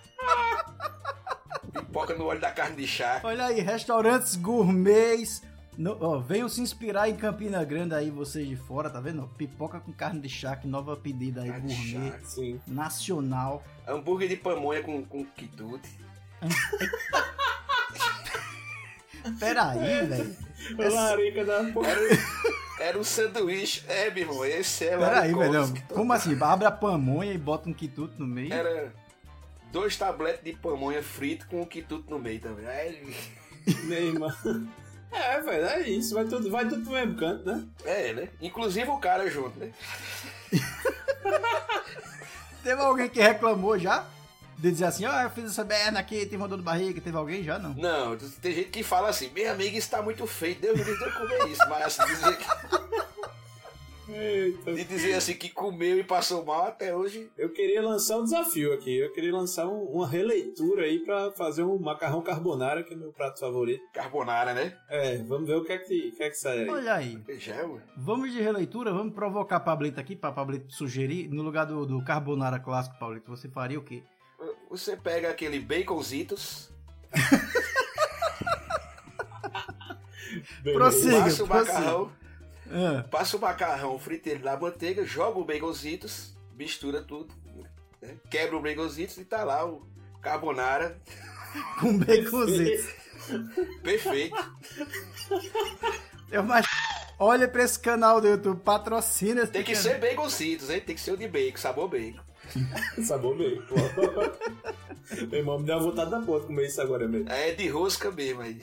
[1.75, 3.25] pipoca no óleo da carne de charque.
[3.25, 5.41] Olha aí, restaurantes gourmets.
[5.77, 9.29] No, ó, venham se inspirar em Campina Grande aí, vocês de fora, tá vendo?
[9.37, 12.27] Pipoca com carne de charque, nova pedida aí, Carne gourmet, charque.
[12.27, 12.61] Sim.
[12.65, 13.61] nacional.
[13.85, 15.89] Hambúrguer de pamonha com, com quitute.
[19.39, 20.35] Peraí, velho.
[20.79, 21.89] A larica da porra.
[22.79, 23.83] Era, um sanduíche.
[23.87, 25.73] É, meu irmão, esse é Peraí, velho.
[25.89, 26.37] Como assim?
[26.39, 28.53] Abre a pamonha e bota um quituto no meio?
[28.53, 28.93] Era
[29.71, 32.67] dois tabletes de pamonha frito com um quitute no meio também.
[32.67, 33.15] Aí,
[33.85, 34.35] Neymar.
[35.11, 36.13] É, velho, é isso.
[36.13, 37.63] Vai tudo, vai tudo pro mesmo canto, né?
[37.85, 38.29] É, né?
[38.41, 39.71] Inclusive o cara junto, né?
[42.63, 44.05] Teve alguém que reclamou já?
[44.57, 47.15] De dizer assim, ó, eu fiz essa merda aqui, teve uma dor de barriga, teve
[47.15, 47.59] alguém já?
[47.59, 47.73] Não.
[47.73, 51.11] Não, tem gente que fala assim, minha amiga está muito feio, Deus me livre de
[51.11, 51.61] comer isso.
[51.69, 52.45] Mas assim, dizer que,
[54.07, 54.73] Eita.
[54.73, 57.29] de dizer assim que comeu e passou mal até hoje.
[57.37, 58.95] Eu queria lançar um desafio aqui.
[58.97, 63.11] Eu queria lançar um- uma releitura aí pra fazer um macarrão carbonara, que é meu
[63.11, 63.81] prato favorito.
[63.93, 64.77] Carbonara, né?
[64.89, 66.69] É, vamos ver o que é que, o que, é que sai aí.
[66.69, 67.19] Olha aí.
[67.39, 67.81] Já, ué.
[67.97, 71.27] Vamos de releitura, vamos provocar Pablito aqui, pra Pablito sugerir.
[71.29, 74.03] No lugar do, do carbonara clássico, Pablito, você faria o quê?
[74.69, 76.69] Você pega aquele baconzitos.
[80.63, 81.21] Prossiga.
[81.21, 81.73] passa o prossiga.
[81.73, 82.11] macarrão,
[82.71, 87.33] Ah, passa o macarrão frito ele na manteiga, joga o baconzitos, mistura tudo,
[88.01, 88.15] né?
[88.29, 89.85] quebra o baconzitos e tá lá o
[90.21, 90.99] carbonara
[91.79, 92.89] com baconzitos.
[93.83, 94.55] perfeito.
[96.31, 96.65] Eu mais...
[97.17, 99.83] Olha pra esse canal do YouTube, patrocina esse Tem que canal.
[99.83, 100.81] ser baconzitos, hein?
[100.81, 102.19] Tem que ser o de bacon, sabor bacon.
[103.03, 103.35] Sabor
[103.67, 103.75] pô.
[105.27, 107.29] Meu irmão, me deu uma vontade da porra de comer isso agora mesmo.
[107.29, 108.61] É de rosca mesmo aí.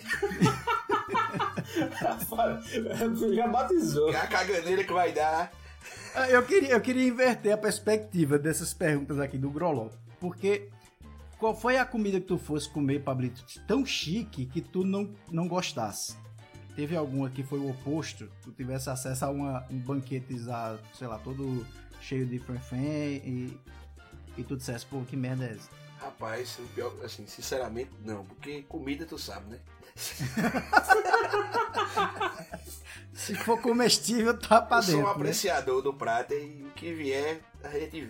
[3.35, 4.13] Já batizou.
[4.13, 5.53] É a caganeira que vai dar.
[6.15, 9.89] Ah, Eu queria, eu queria inverter a perspectiva dessas perguntas aqui do Groló.
[10.21, 10.69] Porque
[11.39, 15.49] qual foi a comida que tu fosse comer, Pablito, tão chique que tu não, não
[15.49, 16.17] gostasse?
[16.77, 18.29] Teve alguma que foi o oposto?
[18.43, 20.35] Tu tivesse acesso a uma, um banquete,
[20.95, 21.67] sei lá, todo
[22.01, 23.61] cheio de fanfém e,
[24.39, 25.69] e tu dissesse, pô, que merda é essa?
[26.01, 28.25] Rapaz, pior, assim, sinceramente, não.
[28.25, 29.59] Porque comida tu sabe, né?
[33.15, 35.09] Se for comestível, tá pra eu sou um dentro.
[35.11, 35.15] né?
[35.17, 38.09] apreciador do prato e o que vier, a gente.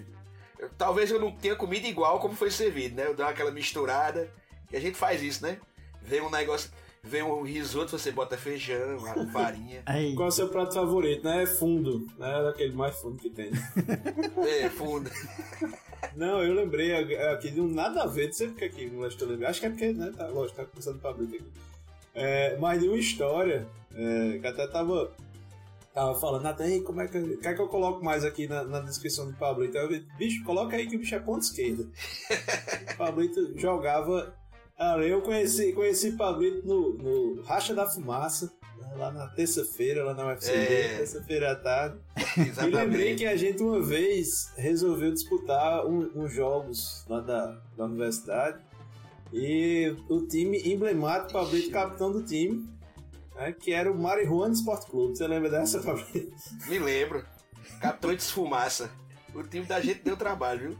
[0.58, 3.06] eu- talvez eu não tenha comido igual como foi servido, né?
[3.06, 4.30] Eu dou aquela misturada.
[4.72, 5.58] E a gente faz isso, né?
[6.00, 6.70] Vem um negócio.
[7.04, 8.98] Vem um risoto, você bota feijão,
[9.32, 9.82] farinha.
[9.86, 11.42] Aí, Qual é o seu prato favorito, né?
[11.42, 12.42] É fundo, né?
[12.44, 13.50] Daquele mais fundo que tem.
[14.46, 15.10] É, fundo.
[16.16, 16.94] Não, eu lembrei
[17.32, 19.48] aqui de um nada a ver, não sei porque aqui, não acho que eu lembrei.
[19.48, 20.12] Acho que é porque, né?
[20.16, 21.44] Tá, lógico, tá começando pra abrir aqui.
[22.14, 25.10] É, mas de uma história é, que até tava,
[25.94, 28.80] tava falando, até como é que, eu- quer que eu coloco mais aqui na, na
[28.80, 29.78] descrição do Pablito?
[29.78, 31.84] Aí eu bicho, coloca aí que o bicho é ponta esquerda.
[31.84, 34.34] o Pablito jogava.
[34.76, 38.52] Cara, eu conheci, conheci Pablito no, no Racha da Fumaça,
[38.96, 40.96] lá na terça-feira, lá na UFCD, É.
[40.98, 41.98] terça-feira à tarde.
[42.36, 47.84] E lembrei que a gente uma vez resolveu disputar um- uns jogos lá da, da
[47.84, 48.58] universidade.
[49.32, 52.68] E o time emblemático, Pablito, capitão do time,
[53.34, 55.16] né, que era o Marihuana Sport Clube.
[55.16, 56.32] Você lembra dessa, Pablito?
[56.68, 57.24] Me lembro.
[57.80, 58.90] Capitão de fumaça.
[59.34, 60.78] O time da gente deu trabalho, viu?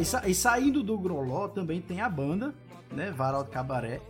[0.00, 2.54] E, sa- e saindo do Groló também tem a banda,
[2.92, 3.10] né?
[3.10, 4.00] Varal Cabaré,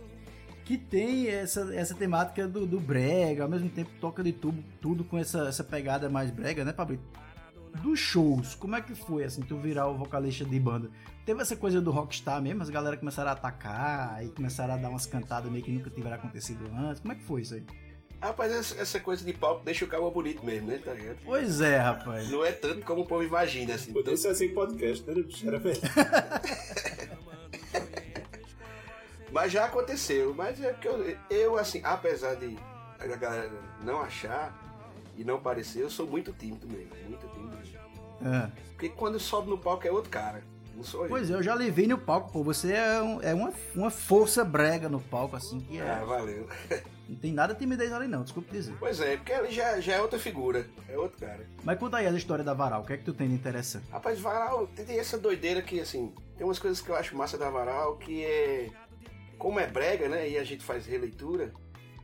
[0.65, 5.03] que tem essa, essa temática do, do brega, ao mesmo tempo toca de tudo, tudo
[5.03, 7.03] com essa, essa pegada mais brega, né, Pablito?
[7.81, 10.89] Dos shows, como é que foi, assim, tu virar o vocalista de banda?
[11.25, 14.89] Teve essa coisa do rockstar mesmo, as galera começaram a atacar e começaram a dar
[14.89, 17.63] umas cantadas meio que nunca tiveram acontecido antes, como é que foi isso aí?
[18.21, 20.79] Rapaz, essa, essa coisa de palco deixa o cabo bonito mesmo, né?
[20.83, 21.17] Tá ligado?
[21.23, 22.29] Pois é, rapaz.
[22.29, 23.93] Não é tanto como o povo imagina, assim.
[23.93, 25.21] Podia ser assim podcast, né?
[25.21, 25.47] bicho?
[25.47, 25.93] Era verdade.
[29.31, 30.33] Mas já aconteceu.
[30.33, 32.57] Mas é que eu, eu, assim, apesar de
[32.99, 33.51] a galera
[33.83, 34.51] não achar
[35.15, 36.89] e não parecer, eu sou muito tímido mesmo.
[37.07, 37.77] Muito tímido mesmo.
[38.35, 38.51] É.
[38.71, 40.43] Porque quando sobe no palco é outro cara.
[40.75, 41.09] Não sou eu.
[41.09, 42.43] Pois é, eu já levei no palco, pô.
[42.43, 45.87] Você é, um- é uma, uma força brega no palco, assim, que é.
[45.87, 46.47] Ah, valeu.
[47.07, 48.75] Não tem nada de timidez ali, não, desculpe dizer.
[48.79, 50.67] Pois é, porque ele já, já é outra figura.
[50.89, 51.47] É outro cara.
[51.63, 53.89] Mas conta aí a história da Varal, o que é que tu tem de interessante?
[53.89, 57.49] Rapaz, Varal tem essa doideira que, assim, tem umas coisas que eu acho massa da
[57.49, 58.69] Varal, que é.
[59.37, 60.27] Como é brega, né?
[60.29, 61.53] E a gente faz releitura.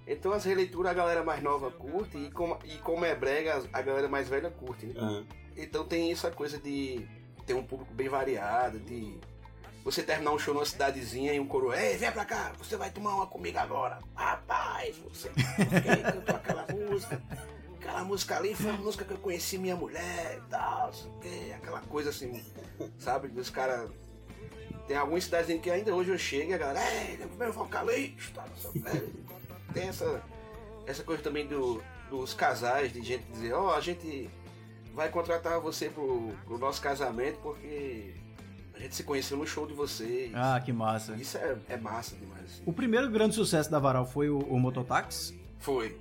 [0.06, 3.82] Então as releituras a galera mais nova curte e como, e como é brega, a
[3.82, 4.94] galera mais velha curte, né?
[4.98, 5.26] Aham.
[5.56, 7.08] Então tem essa coisa de
[7.46, 9.18] ter um público bem variado, de
[9.84, 12.90] você terminar um show numa cidadezinha e um coro, ei, vem pra cá, você vai
[12.90, 14.00] tomar uma comigo agora.
[14.16, 15.30] Rapaz, você
[16.04, 17.22] cantou aquela música.
[17.80, 20.90] Aquela música ali foi a música que eu conheci minha mulher e tal,
[21.22, 22.42] quê, aquela coisa assim,
[22.98, 23.28] sabe?
[23.28, 23.92] Dos caras
[24.88, 28.42] Tem algumas cidades que ainda hoje eu chego e a galera, é o primeiro vocalista.
[28.42, 29.10] não sei o quê."
[29.74, 30.24] Tem essa,
[30.86, 34.30] essa coisa também do, dos casais, de gente dizer, ó, a gente
[34.94, 38.14] vai contratar você pro, pro nosso casamento porque
[38.74, 40.32] a gente se conheceu no show de vocês.
[40.34, 41.16] Ah, que massa.
[41.16, 42.62] Isso é, é massa demais.
[42.66, 45.40] O primeiro grande sucesso da Varal foi o, o Mototáxi.
[45.60, 45.98] Foi.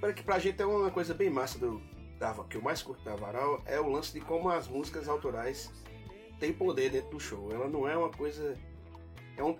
[0.00, 1.82] Para que pra gente é uma coisa bem massa do
[2.18, 5.70] da, que eu mais curto da Varal é o lance de como as músicas autorais
[6.38, 7.50] têm poder dentro do show.
[7.50, 8.56] Ela não é uma coisa
[9.36, 9.56] é um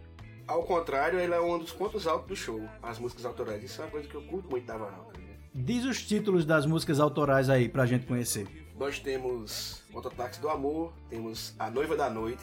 [0.46, 3.62] ao contrário, ela é um dos pontos altos do show, as músicas autorais.
[3.62, 5.10] Isso é uma coisa que eu curto muito da Varal.
[5.12, 5.20] tá?
[5.54, 8.46] Diz os títulos das músicas autorais aí pra gente conhecer.
[8.80, 12.42] Nós temos Mototáxi do Amor, temos A Noiva da Noite,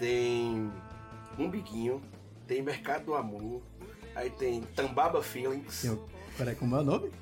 [0.00, 0.68] tem
[1.38, 2.02] Um Biquinho,
[2.44, 3.62] tem Mercado do Amor,
[4.16, 6.04] aí tem Tambaba Feelings, Eu,
[6.36, 7.12] peraí, como é o nome?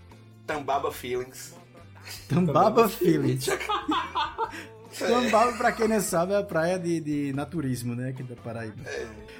[0.47, 1.55] Tambaba Feelings,
[2.27, 3.49] Tambaba Feelings.
[4.99, 8.11] Tambaba, pra quem não sabe, é a praia de, de naturismo, né?
[8.11, 8.77] Aqui da Paraíba.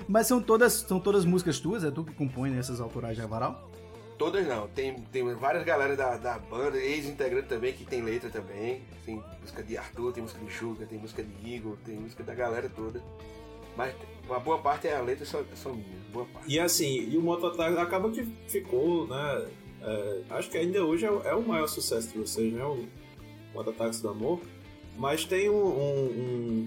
[0.07, 1.83] Mas são todas, são todas músicas tuas?
[1.85, 3.71] É tu que compõe essas autorais de Varal?
[4.18, 8.83] Todas não, tem, tem várias galera da, da banda, ex-integrante também, que tem letra também.
[9.05, 12.35] Tem música de Arthur, tem música de Chuga, tem música de Igor, tem música da
[12.35, 13.03] galera toda.
[13.77, 13.94] Mas
[14.27, 16.50] uma boa parte é a letra só, só minha, boa parte.
[16.50, 19.48] E assim, e o Mototáxi acaba que ficou, né?
[19.83, 22.64] é, acho que ainda hoje é, é o maior sucesso de vocês, né?
[22.64, 22.87] O
[23.53, 24.40] Mototáxi do Amor.
[24.97, 26.05] Mas tem um, um,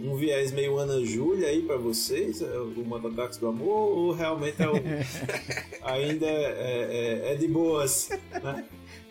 [0.06, 4.12] um- um viés meio Ana Júlia aí pra vocês, é o Mototáxi do Amor, ou
[4.12, 4.74] realmente é o,
[5.84, 8.10] ainda é, é- é de boas,
[8.44, 8.66] né?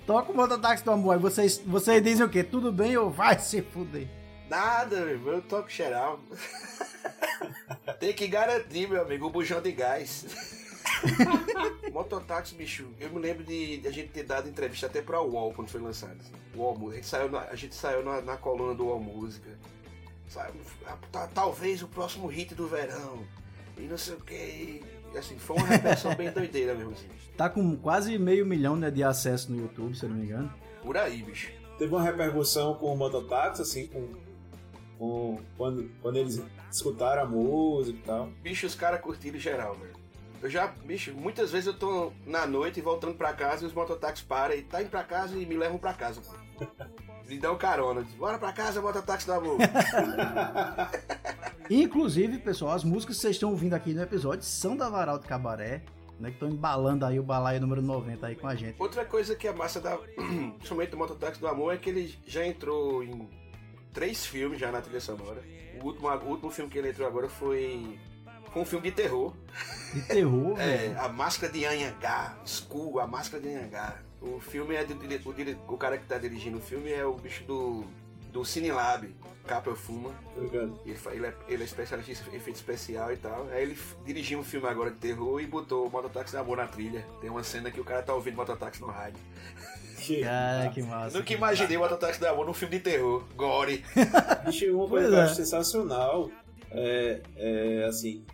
[0.07, 1.15] Toca o Mototáxi do Amor.
[1.15, 2.45] Aí vocês, vocês dizem o quê?
[2.45, 4.07] Tudo bem ou vai se fuder?
[4.49, 6.21] Nada, meu irmão, eu toco geral.
[7.99, 10.25] tem que garantir, meu amigo, o bujão de gás.
[11.93, 15.53] Mototáxi, bicho, eu me lembro de, de a gente ter dado entrevista até pra UOL
[15.53, 16.17] quando foi lançado.
[16.21, 16.33] assim.
[16.55, 16.93] UOL Música.
[16.93, 19.59] A gente saiu na, a gente saiu na, na coluna do UOL Música.
[20.29, 20.59] Sabe?
[20.87, 23.25] Ah, ta- Talvez o próximo hit do verão.
[23.79, 24.83] E não sei o que.
[25.17, 27.07] Assim, foi uma repercussão bem doideira mesmo, assim.
[27.37, 30.53] Tá com quase meio milhão né, de acesso no YouTube, se eu não me engano.
[30.83, 31.51] Por aí, bicho.
[31.79, 34.09] Teve uma repercussão com o Mototáxi, assim, com,
[34.99, 38.27] com quando, quando eles escutaram a música e tal.
[38.43, 39.96] Bicho, os caras curtiram geral, velho.
[40.47, 44.25] Eu já, bicho, muitas vezes eu tô na noite voltando pra casa e os mototáxis
[44.25, 46.23] param e tá indo pra casa e me levam pra casa.
[47.27, 48.05] Me dão carona.
[48.05, 49.59] Diz, Bora pra casa, mototáxi do amor.
[51.69, 55.27] Inclusive, pessoal, as músicas que vocês estão ouvindo aqui no episódio são da Varal de
[55.27, 55.83] Cabaré,
[56.21, 56.29] né?
[56.29, 58.81] Que estão embalando aí o balaio número 90 aí com a gente.
[58.81, 59.99] Outra coisa que é massa da.
[60.59, 63.29] Principalmente do mototáxi do amor é que ele já entrou em
[63.93, 65.43] três filmes já na trilha sonora.
[65.83, 67.99] O último, o último filme que ele entrou agora foi.
[68.57, 69.35] Foi um filme de terror.
[69.92, 71.01] De terror, É, velho.
[71.01, 73.99] A Máscara de Anhangá, Skull, A Máscara de Anhangá.
[74.19, 77.45] O filme é do o, o cara que tá dirigindo o filme é o bicho
[77.45, 77.85] do
[78.33, 79.14] do Cinelab,
[79.47, 80.11] Capa Fuma.
[80.38, 83.47] Ele, ele é, ele é especialista em efeito especial e tal.
[83.51, 86.66] Aí ele dirigiu um filme agora de terror e botou o Mototáxi da Amor na
[86.66, 87.05] trilha.
[87.21, 89.21] Tem uma cena que o cara tá ouvindo Mototáxi no rádio.
[90.23, 91.19] Cara, que massa.
[91.19, 93.23] Nunca imaginei Mototáxi da Amor num filme de terror.
[93.37, 93.85] Gore.
[94.47, 95.25] Bicho, uma coisa que eu é.
[95.25, 96.31] acho sensacional
[96.71, 98.25] é, é, assim,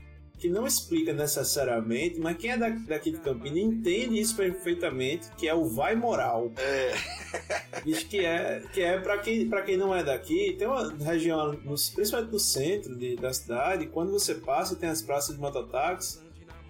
[0.42, 5.48] que não explica necessariamente, mas quem é da- daqui de Campina entende isso perfeitamente, que
[5.48, 6.50] é o vai moral.
[6.58, 6.92] É,
[7.84, 11.52] Bicho, que é, que é pra, quem, pra quem não é daqui, tem uma região,
[11.52, 15.40] no- principalmente no centro de- da cidade, quando você passa e tem as praças de
[15.40, 16.18] mototáxi,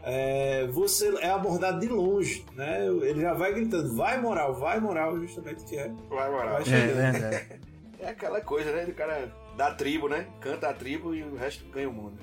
[0.05, 2.87] é, você é abordado de longe, né?
[3.03, 5.91] Ele já vai gritando, vai moral, vai moral, justamente que é.
[6.11, 6.53] vai moral.
[6.55, 7.13] Vai É chegando.
[7.13, 7.47] verdade.
[8.03, 8.85] É aquela coisa, né?
[8.85, 10.27] Do cara da tribo, né?
[10.41, 12.19] Canta a tribo e o resto ganha o mundo.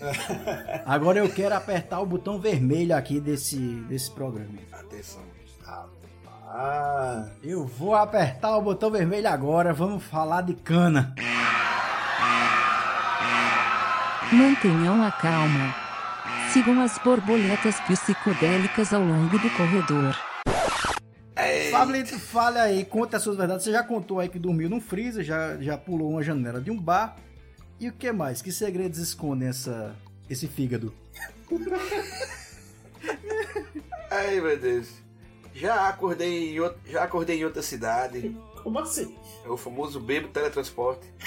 [0.84, 4.58] Agora eu quero apertar o botão vermelho aqui desse, desse programa.
[4.70, 5.22] Atenção.
[6.56, 11.12] Ah, Eu vou apertar o botão vermelho agora, vamos falar de cana.
[14.30, 15.74] Mantenham a calma.
[16.52, 20.16] Sigam as borboletas psicodélicas ao longo do corredor.
[21.78, 23.64] Pablito, fale aí, conta as suas verdades.
[23.64, 26.80] Você já contou aí que dormiu num freezer, já, já pulou uma janela de um
[26.80, 27.16] bar.
[27.80, 28.40] E o que mais?
[28.40, 29.94] Que segredos escondem essa,
[30.30, 30.94] esse fígado?
[34.10, 34.88] Ai, meu Deus.
[35.54, 38.36] Já acordei em, out- já acordei em outra cidade.
[38.62, 39.16] como assim?
[39.44, 41.06] É o famoso bebo teletransporte.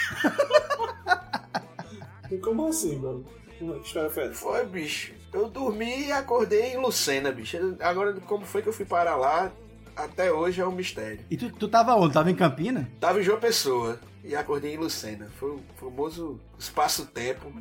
[2.43, 3.23] Como assim, mano?
[3.49, 4.33] É que história foi essa?
[4.33, 5.13] Foi, bicho.
[5.31, 7.57] Eu dormi e acordei em Lucena, bicho.
[7.79, 9.49] Agora, como foi que eu fui parar lá?
[9.97, 11.19] Até hoje é um mistério.
[11.29, 12.13] E tu, tu tava onde?
[12.13, 12.87] Tava em Campina?
[12.99, 15.27] Tava em João Pessoa e acordei em Lucena.
[15.39, 17.51] Foi o famoso espaço-tempo.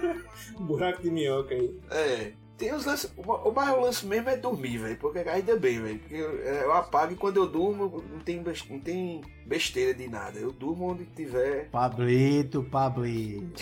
[0.58, 1.78] Buraco de minhoca aí.
[1.90, 2.32] É.
[2.62, 3.10] Tem os lances.
[3.16, 4.96] O o maior lance mesmo é dormir, velho.
[4.96, 5.98] Porque ainda bem, velho.
[5.98, 8.40] Porque eu, é, eu apago e quando eu durmo não tem,
[8.70, 10.38] não tem besteira de nada.
[10.38, 11.68] Eu durmo onde tiver.
[11.70, 13.60] Pablito, Pablito.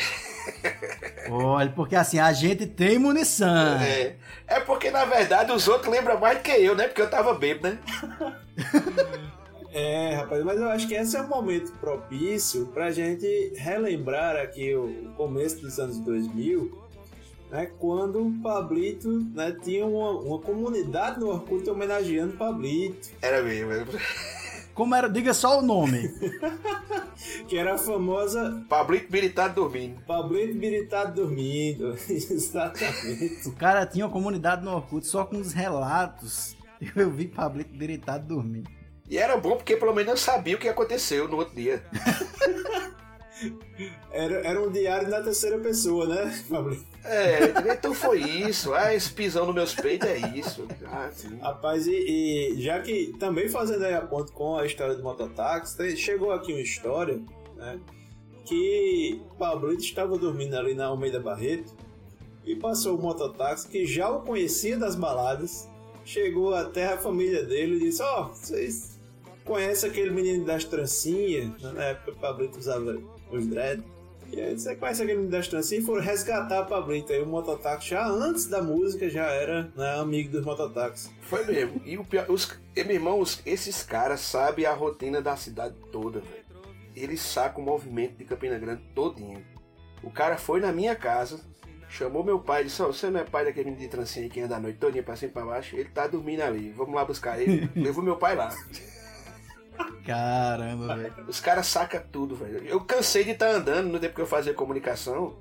[1.32, 3.80] Olha, porque assim, a gente tem munição.
[3.80, 4.16] É.
[4.46, 6.86] É porque, na verdade, os outros lembram mais do que eu, né?
[6.86, 7.78] Porque eu tava bêbado, né?
[9.72, 14.74] É, rapaz, mas eu acho que esse é um momento propício pra gente relembrar aqui
[14.74, 16.89] o começo dos anos 2000,
[17.50, 23.42] né, quando o Pablito né, tinha uma, uma comunidade no Orkut homenageando o Pablito, Era
[23.42, 23.72] mesmo.
[23.72, 23.86] era-
[24.74, 25.08] Como era?
[25.08, 26.08] Diga só o nome.
[27.48, 30.00] que era a famosa Pablito Militado dormindo.
[30.06, 31.94] Pablito Biritado dormindo.
[32.08, 33.48] Exatamente.
[33.48, 36.56] O cara tinha uma comunidade no Orkut só com os relatos.
[36.96, 38.70] Eu vi Pablito deitado dormindo.
[39.08, 41.82] E era bom porque pelo menos eu sabia o que aconteceu no outro dia.
[44.10, 46.84] Era, era um diário na terceira pessoa, né, Pablito?
[47.04, 48.74] É, então foi isso.
[48.74, 50.66] Ah, esse pisão nos meus peitos é isso.
[50.86, 51.38] Ah, sim.
[51.38, 55.96] Rapaz, e, e já que também fazendo aí a ponto com a história do mototáxi,
[55.96, 57.20] chegou aqui uma história,
[57.56, 57.80] né?
[58.44, 61.72] Que Pablito estava dormindo ali na Almeida Barreto
[62.44, 65.68] e passou o mototáxi que já o conhecia das baladas,
[66.04, 68.98] chegou até a família dele e disse: Ó, vocês
[69.44, 71.62] conhecem aquele menino das trancinhas?
[71.62, 72.98] Na época o Pablito usava
[73.30, 73.82] os dread.
[74.32, 77.12] E aí você conhece aquele menino das trancinhas e foram resgatar o Pablito.
[77.12, 81.10] Aí o mototáxi já antes da música já era né, amigo dos mototáxis.
[81.22, 81.80] Foi mesmo.
[81.84, 85.74] E o pior, os, e, meu irmão, os- esses caras sabem a rotina da cidade
[85.90, 86.44] toda, velho.
[86.94, 89.44] Eles sacam o movimento de Campina Grande todinho.
[90.02, 91.40] O cara foi na minha casa,
[91.88, 94.56] chamou meu pai, disse, ó, você não é pai daquele menino de trancinha que anda
[94.56, 95.74] a noite todinha pra cima e pra baixo?
[95.74, 97.68] Ele tá dormindo ali, vamos lá buscar ele.
[97.74, 98.50] Levou meu pai lá.
[100.04, 101.14] Caramba, velho.
[101.28, 102.64] Os caras sacam tudo, velho.
[102.66, 105.36] Eu cansei de estar andando no tempo que eu fazia comunicação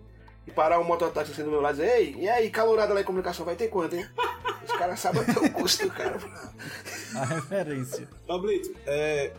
[0.45, 3.01] e parar um mototáxi assim do meu lado e dizer, ei, e aí, calorada lá
[3.01, 4.07] em comunicação, vai ter quanto, hein?
[4.63, 6.17] Os caras sabem até o custo do cara.
[7.15, 8.07] A referência.
[8.27, 9.33] Pablito, é,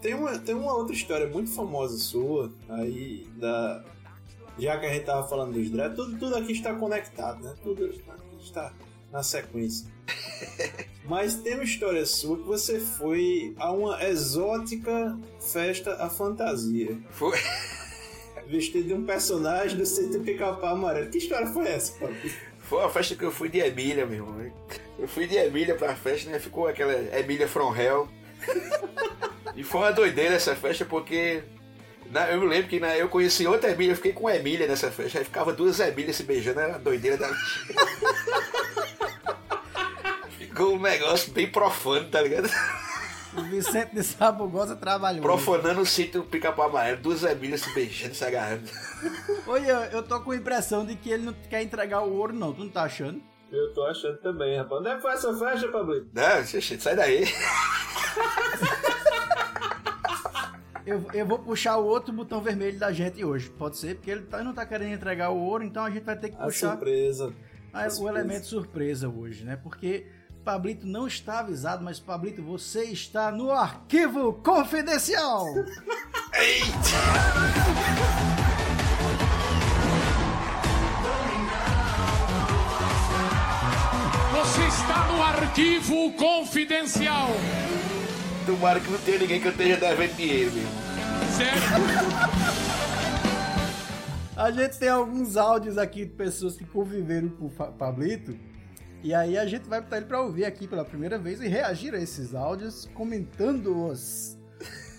[0.00, 3.84] tem, uma, tem uma outra história muito famosa sua, aí, da,
[4.58, 7.54] já que a gente tava falando dos dread, tudo, tudo aqui está conectado, né?
[7.62, 8.02] Tudo aqui
[8.42, 8.72] está
[9.10, 9.93] na sequência.
[11.04, 15.18] Mas tem uma história sua que você foi a uma exótica
[15.52, 17.38] festa à fantasia, Foi.
[18.46, 21.10] vestido de um personagem do Centro Pica-Pau Amarelo.
[21.10, 22.34] Que história foi essa, Pablito?
[22.60, 24.52] Foi uma festa que eu fui de Emília, meu irmão.
[24.98, 26.38] Eu fui de Emília pra festa, né?
[26.38, 28.08] Ficou aquela Emília from Hell.
[29.54, 31.42] E foi uma doideira essa festa, porque
[32.10, 34.66] na- eu me lembro que na, eu conheci outra Emília, eu fiquei com a Emília
[34.66, 35.18] nessa festa.
[35.18, 37.28] Aí ficava duas Emílias se beijando, era doideira da.
[40.54, 42.48] Ficou um negócio bem profano, tá ligado?
[43.36, 45.20] O Vicente de Sabugosa trabalhou.
[45.20, 48.62] Profanando o sítio do pica-pau amarelo, duas Emílias se beijando, se agarrando.
[49.48, 52.32] Oi, eu, eu tô com a impressão de que ele não quer entregar o ouro,
[52.32, 52.52] não.
[52.52, 53.20] Tu não tá achando?
[53.50, 54.80] Eu tô achando também, rapaz.
[54.80, 56.06] Onde é que foi essa festa, Pablito?
[56.14, 57.24] Não, gente, sai daí.
[60.86, 63.50] Eu, eu vou puxar o outro botão vermelho da gente hoje.
[63.50, 66.16] Pode ser, porque ele tá- não tá querendo entregar o ouro, então a gente vai
[66.16, 67.32] ter que A puxar surpresa.
[67.72, 68.18] Ah, o surpresa.
[68.20, 69.56] elemento surpresa hoje, né?
[69.56, 70.06] Porque
[70.44, 75.46] Pablito não está avisado, mas Pablito, você está no arquivo confidencial.
[84.34, 87.28] Você está no arquivo confidencial.
[88.44, 90.52] Tomara que não tenha ninguém que eu esteja devendo dinheiro.
[91.34, 91.62] Sério?
[94.36, 98.36] A gente tem alguns áudios aqui de pessoas que conviveram com o Pablito.
[99.04, 101.94] E aí a gente vai botar ele pra ouvir aqui pela primeira vez e reagir
[101.94, 104.38] a esses áudios, comentando-os.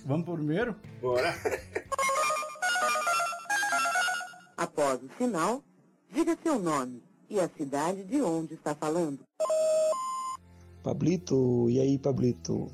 [0.06, 0.76] Vamos pro primeiro?
[1.02, 1.34] Bora.
[4.56, 5.64] Após o sinal,
[6.14, 9.22] diga seu nome e a cidade de onde está falando.
[10.84, 12.72] Pablito, e aí, Pablito?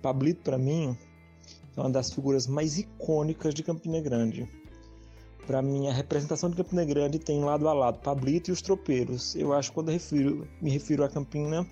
[0.00, 0.96] Pablito, pra mim,
[1.76, 4.48] é uma das figuras mais icônicas de Campina Grande.
[5.46, 9.36] Pra mim, a representação de Campina Grande tem lado a lado Pablito e os tropeiros.
[9.36, 11.64] Eu acho que quando eu refiro- me refiro a Campina,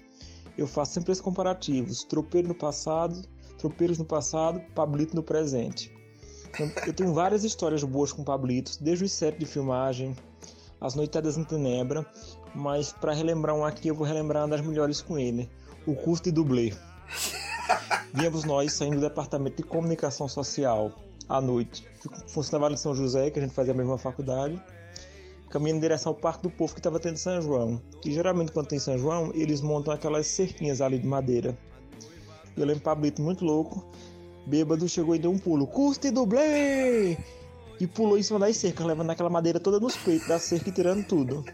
[0.56, 2.04] eu faço sempre esses comparativos.
[2.04, 3.20] Tropeiro no passado,
[3.58, 5.92] tropeiros no passado, Pablito no presente.
[6.58, 10.14] Eu- Eu tenho várias histórias boas com Pablito, desde os sets de filmagem,
[10.80, 12.06] as noitadas em Tenebra,
[12.54, 15.50] mas para relembrar um aqui, eu vou relembrar uma das melhores com ele:
[15.84, 16.72] o curso de dublê.
[18.14, 20.92] Víamos nós saindo do departamento de comunicação social
[21.28, 21.86] à noite.
[22.28, 24.60] Funcionava em São José, que a gente fazia a mesma faculdade,
[25.50, 27.80] caminhando em direção ao Parque do Povo que estava tendo São João.
[28.04, 31.56] E geralmente, quando tem São João, eles montam aquelas cerquinhas ali de madeira.
[32.56, 33.84] E eu lembro Pablito muito louco,
[34.46, 37.16] bêbado, chegou e deu um pulo: curso de dublê!
[37.80, 40.72] E pulou em cima das cercas, levando aquela madeira toda nos peitos da cerca e
[40.72, 41.44] tirando tudo.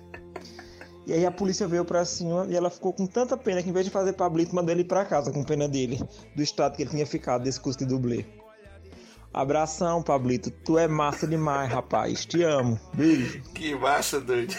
[1.06, 3.72] E aí a polícia veio pra cima e ela ficou com tanta pena que em
[3.72, 5.98] vez de fazer Pablito, mandou ele pra casa com pena dele,
[6.36, 8.39] do estado que ele tinha ficado desse curso de dublê.
[9.32, 10.50] Abração, Pablito.
[10.50, 12.26] Tu é massa demais, rapaz.
[12.26, 12.80] Te amo.
[12.92, 13.42] Beijo.
[13.54, 14.54] Que massa, doido.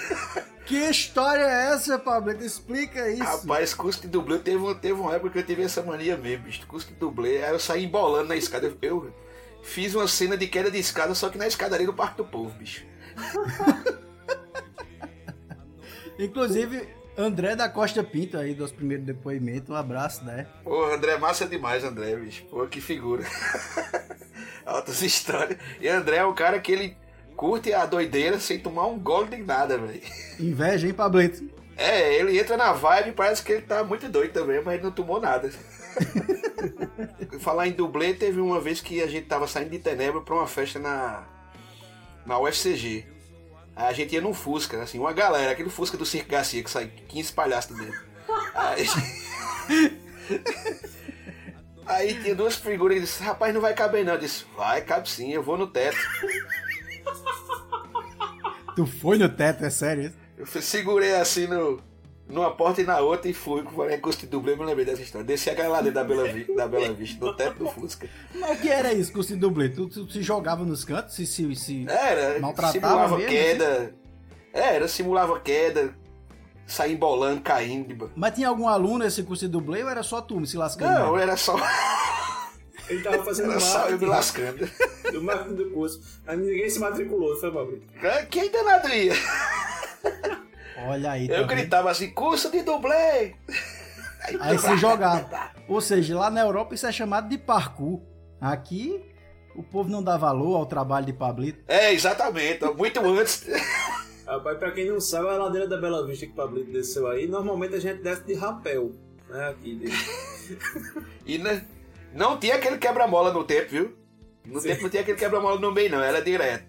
[0.66, 2.44] Que história é essa, Pablito?
[2.44, 3.24] Explica isso.
[3.24, 6.66] Rapaz, curso de dublê, teve, teve uma época que eu tive essa mania mesmo, bicho.
[6.66, 8.68] Curso de dublê, aí eu saí embolando na escada.
[8.68, 9.14] Eu, eu
[9.62, 12.52] fiz uma cena de queda de escada, só que na escadaria do Parque do Povo,
[12.58, 12.86] bicho.
[16.18, 19.70] Inclusive, André da Costa Pinto aí, dos primeiros depoimentos.
[19.70, 20.48] Um abraço, né?
[20.64, 22.46] Pô, André, massa demais, André, bicho.
[22.46, 23.24] Pô, que figura.
[24.66, 25.60] Altas histórias.
[25.80, 26.98] E André é o cara que ele
[27.36, 30.02] curte a doideira sem tomar um gole de nada, velho.
[30.40, 31.44] Inveja, hein, Pablito?
[31.76, 34.84] É, ele entra na vibe e parece que ele tá muito doido também, mas ele
[34.84, 35.50] não tomou nada.
[37.40, 40.48] Falar em dublê, teve uma vez que a gente tava saindo de Tenebra pra uma
[40.48, 41.24] festa na,
[42.26, 43.06] na UFCG.
[43.88, 46.92] A gente ia num Fusca, assim, uma galera, aquele Fusca do Circo Garcia que sai
[47.08, 48.00] 15 palhaços dentro.
[48.54, 48.88] Aí,
[51.86, 54.14] aí tinha duas figuras que disse, rapaz, não vai caber não.
[54.14, 55.98] Eu disse, vai, cabe sim, eu vou no teto.
[58.76, 60.18] Tu foi no teto, é sério isso?
[60.38, 61.82] Eu segurei assim no,
[62.32, 63.64] numa porta e na outra e fui.
[63.64, 65.26] Falei, custo de dublê, me lembrei dessa história.
[65.26, 68.10] Desci aquela ladeira da Bela, Vi, da Bela Vista, no teto do Fusca.
[68.36, 69.70] Mas o que era isso, curso de dublê?
[69.70, 71.14] Tu, tu, tu se jogava nos cantos?
[71.16, 73.78] Se, se, se Era, maltratava simulava mesmo, queda.
[73.78, 73.94] assim?
[74.54, 75.94] É, era, simulava queda,
[76.66, 78.12] saía embolando, caindo.
[78.16, 81.00] Mas tinha algum aluno nesse curso de dublê ou era só tu me se lascando?
[81.00, 81.56] Não, era só,
[82.90, 84.70] Ele tava fazendo era só eu me lascando.
[85.12, 86.02] do marketing do curso.
[86.28, 87.84] Aí ninguém se matriculou, foi, Fabrício?
[88.30, 89.14] Quem danado ia?
[90.88, 91.28] Olha aí.
[91.28, 91.50] tá Eu vendo?
[91.50, 93.34] gritava assim, curso de dublê!
[94.40, 95.52] Aí se jogava.
[95.68, 98.02] Ou seja, lá na Europa isso é chamado de parkour.
[98.40, 99.04] Aqui
[99.56, 101.60] o povo não dá valor ao trabalho de Pablito.
[101.68, 103.46] É, exatamente, muito antes.
[104.26, 107.28] Rapaz, pra quem não sabe, a ladeira da Bela Vista que o Pablito desceu aí,
[107.28, 108.92] normalmente a gente desce de rapel.
[109.30, 109.94] Né, aqui dele.
[111.26, 111.64] E né,
[112.14, 113.96] não tinha aquele quebra-mola no tempo, viu?
[114.46, 114.70] No Sim.
[114.70, 116.66] tempo não tinha aquele quebra-mola no meio, não, era direto.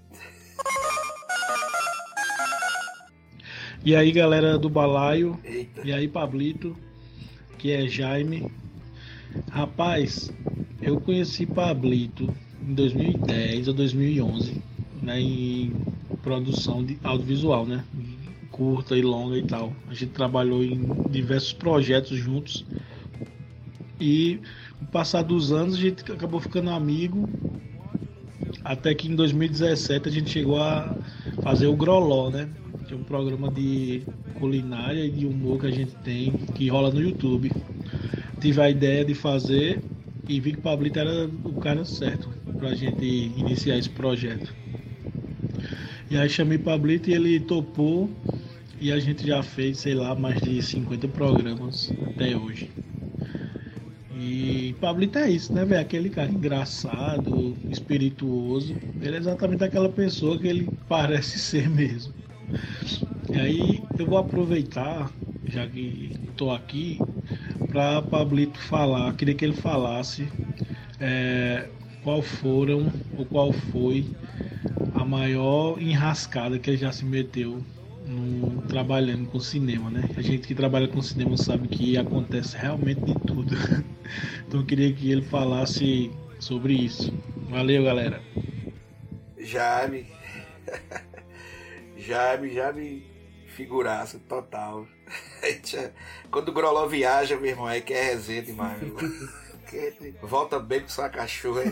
[3.85, 5.83] E aí, galera do balaio, Eita.
[5.85, 6.76] e aí, Pablito,
[7.59, 8.49] que é Jaime.
[9.51, 10.33] Rapaz,
[10.80, 12.33] eu conheci Pablito
[12.64, 14.55] em 2010 ou 2011,
[15.03, 15.74] né, em
[16.22, 17.85] produção de audiovisual, né,
[18.53, 19.72] curta e longa e tal.
[19.89, 20.78] A gente trabalhou em
[21.11, 22.64] diversos projetos juntos
[24.01, 24.39] e
[24.80, 27.28] no passar dos anos a gente acabou ficando amigo
[28.65, 30.95] até que em 2017 a gente chegou a
[31.43, 32.49] fazer o Groló, né?
[32.87, 34.03] Que é um programa de
[34.39, 37.53] culinária e de humor que a gente tem, que rola no YouTube.
[38.41, 39.81] Tive a ideia de fazer
[40.29, 44.55] e vi que o Pablito era o cara certo pra gente iniciar esse projeto.
[46.11, 48.11] E aí chamei o Pablito e ele topou
[48.81, 52.69] e a gente já fez, sei lá, mais de 50 programas até hoje.
[54.35, 55.80] E Pablito é isso, né, velho?
[55.83, 58.74] Aquele cara engraçado, espirituoso.
[58.99, 62.14] Ele é exatamente aquela pessoa que ele parece ser mesmo.
[63.30, 65.12] E aí eu vou aproveitar,
[65.45, 66.99] já que estou aqui,
[67.68, 69.14] para Pablito falar.
[69.16, 70.26] Queria que ele falasse
[70.99, 71.68] é,
[72.03, 74.07] qual foram ou qual foi
[74.95, 77.66] a maior enrascada que ele já se meteu
[78.07, 80.11] no, trabalhando com cinema, né?
[80.16, 83.55] A gente que trabalha com cinema sabe que acontece realmente de tudo.
[84.47, 87.13] Então eu queria que ele falasse sobre isso.
[87.49, 88.21] Valeu, galera.
[89.39, 90.07] Jaime.
[91.97, 93.13] Jaime, Jaime
[93.53, 94.87] figuraça total.
[96.31, 99.29] Quando o Groló viaja, meu irmão, é que é resenha demais, meu irmão.
[100.23, 101.63] Volta bem com sua cachorra.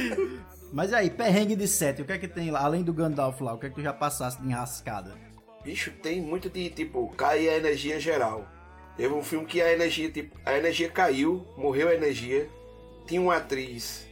[0.72, 2.60] Mas aí, perrengue de sete, o que é que tem lá?
[2.60, 5.14] Além do Gandalf lá, o que é que tu já passaste de enrascada?
[5.62, 8.46] Bicho, tem muito de tipo, cair a energia geral.
[8.96, 12.48] Teve um filme que a energia, tipo, a energia caiu, morreu a energia.
[13.06, 14.06] Tinha uma atriz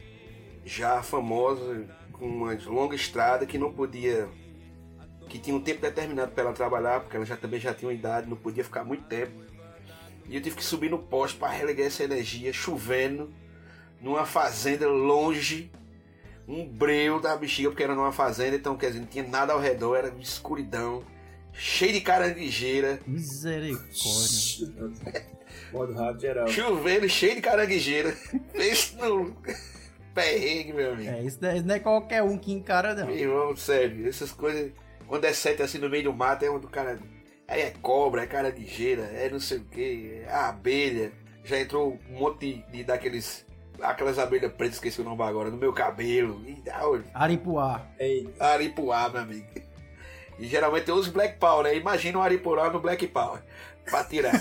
[0.65, 4.27] já famosa, com uma longa estrada, que não podia.
[5.29, 7.93] que tinha um tempo determinado para ela trabalhar, porque ela já também já tinha uma
[7.93, 9.31] idade, não podia ficar muito tempo.
[10.27, 13.33] E eu tive que subir no poste para relegar essa energia, chovendo,
[13.99, 15.71] numa fazenda longe,
[16.47, 19.59] um breu da bexiga, porque era numa fazenda, então quer dizer, não tinha nada ao
[19.59, 21.03] redor, era escuridão,
[21.53, 24.91] cheio de caranguejeira, Misericórdia.
[25.71, 26.47] Modo rápido geral.
[26.47, 28.11] chovendo, cheio de caranguejeira.
[28.53, 29.35] Fez no
[30.13, 31.09] perrengue, meu amigo.
[31.09, 33.07] É, isso não é, isso não é qualquer um que encara, não.
[33.07, 34.71] Meu irmão, sério, essas coisas,
[35.07, 36.99] quando é sete assim no meio do mato, é onde o cara.
[37.47, 41.11] Aí é cobra, é caranguejeira, é não sei o que, é abelha.
[41.43, 43.45] Já entrou um monte de, de- daqueles.
[43.81, 46.39] Aquelas abelhas pretas, esqueci o nome agora, no meu cabelo.
[46.47, 47.05] E da onde?
[47.15, 47.87] Aripuá.
[47.99, 49.47] Ei, Aripuá, meu amigo.
[50.41, 51.75] E geralmente eu uso Black Power, né?
[51.75, 53.41] Imagina um Aripuá no Black Power.
[53.89, 54.33] Pra tirar.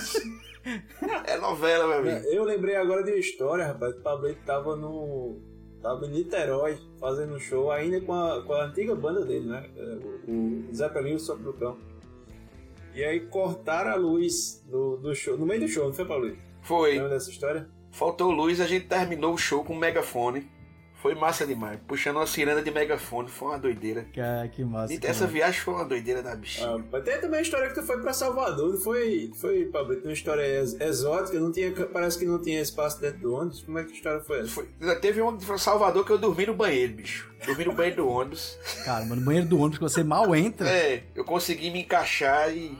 [1.26, 2.26] é novela, meu amigo.
[2.28, 3.94] eu lembrei agora de uma história, rapaz.
[3.94, 5.40] O Pablito tava no,
[5.82, 9.66] Tava em Niterói fazendo um show, ainda com a, com a antiga banda dele, né?
[10.28, 11.78] O, o Zé Pelinho e o Sopro do Cão.
[12.94, 16.36] E aí cortaram a luz do, do show, no meio do show, não foi, Paulo?
[16.62, 16.92] Foi.
[16.92, 17.68] Lembra dessa história?
[17.90, 20.50] Faltou luz, a gente terminou o show com um megafone.
[21.02, 21.78] Foi massa demais.
[21.88, 24.06] Puxando uma ciranda de megafone, foi uma doideira.
[24.14, 24.92] Cara, que massa.
[24.92, 25.32] E que essa massa.
[25.32, 26.68] viagem foi uma doideira da bichinha.
[26.68, 29.98] Ah, mas tem também a história que tu foi pra Salvador, não foi, foi Pablo?
[30.04, 33.62] Uma história ex- exótica, não tinha, parece que não tinha espaço dentro do ônibus.
[33.62, 34.48] Como é que a história foi essa?
[34.48, 34.68] Foi,
[35.00, 37.30] teve uma de Salvador que eu dormi no banheiro, bicho.
[37.46, 38.58] Dormi no banheiro do ônibus.
[38.84, 40.68] Cara, mano, no banheiro do ônibus que você mal entra.
[40.68, 42.76] É, eu consegui me encaixar e.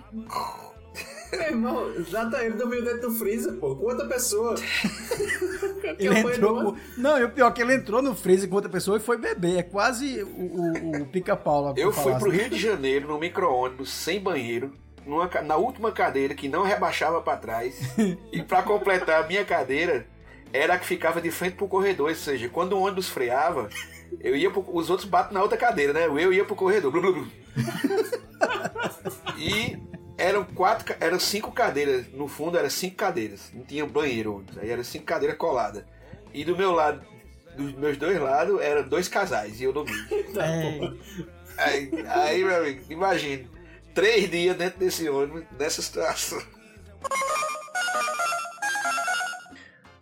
[1.32, 3.76] Meu irmão, já tá ele dormiu dentro do freezer, pô.
[3.76, 4.54] Com outra pessoa.
[5.98, 6.76] Ele entrou.
[6.96, 9.18] Não, e o pior é que ele entrou no freezer com outra pessoa e foi
[9.18, 9.58] beber.
[9.58, 12.38] É quase o, o, o pica-pau Eu fui pro assim.
[12.38, 14.72] Rio de Janeiro no micro-ônibus, sem banheiro,
[15.06, 17.80] numa na última cadeira que não rebaixava pra trás.
[18.32, 20.06] e pra completar a minha cadeira,
[20.52, 22.08] era a que ficava de frente pro corredor.
[22.08, 23.68] Ou seja, quando o ônibus freava,
[24.20, 26.06] eu ia pro, os outros batem na outra cadeira, né?
[26.06, 26.90] Eu ia pro corredor.
[26.90, 27.28] Blu, blu, blu.
[29.38, 29.78] e
[30.20, 32.06] eram quatro, eram cinco cadeiras.
[32.12, 33.50] No fundo eram cinco cadeiras.
[33.54, 34.36] Não tinha banheiro.
[34.36, 35.82] ônibus, Aí eram cinco cadeiras coladas.
[36.32, 37.02] E do meu lado,
[37.56, 39.60] dos meus dois lados, eram dois casais.
[39.60, 39.92] E eu dormi.
[41.58, 43.44] É, Aí, aí, meu amigo, imagina.
[43.92, 46.40] Três dias dentro desse ônibus, nessa situação.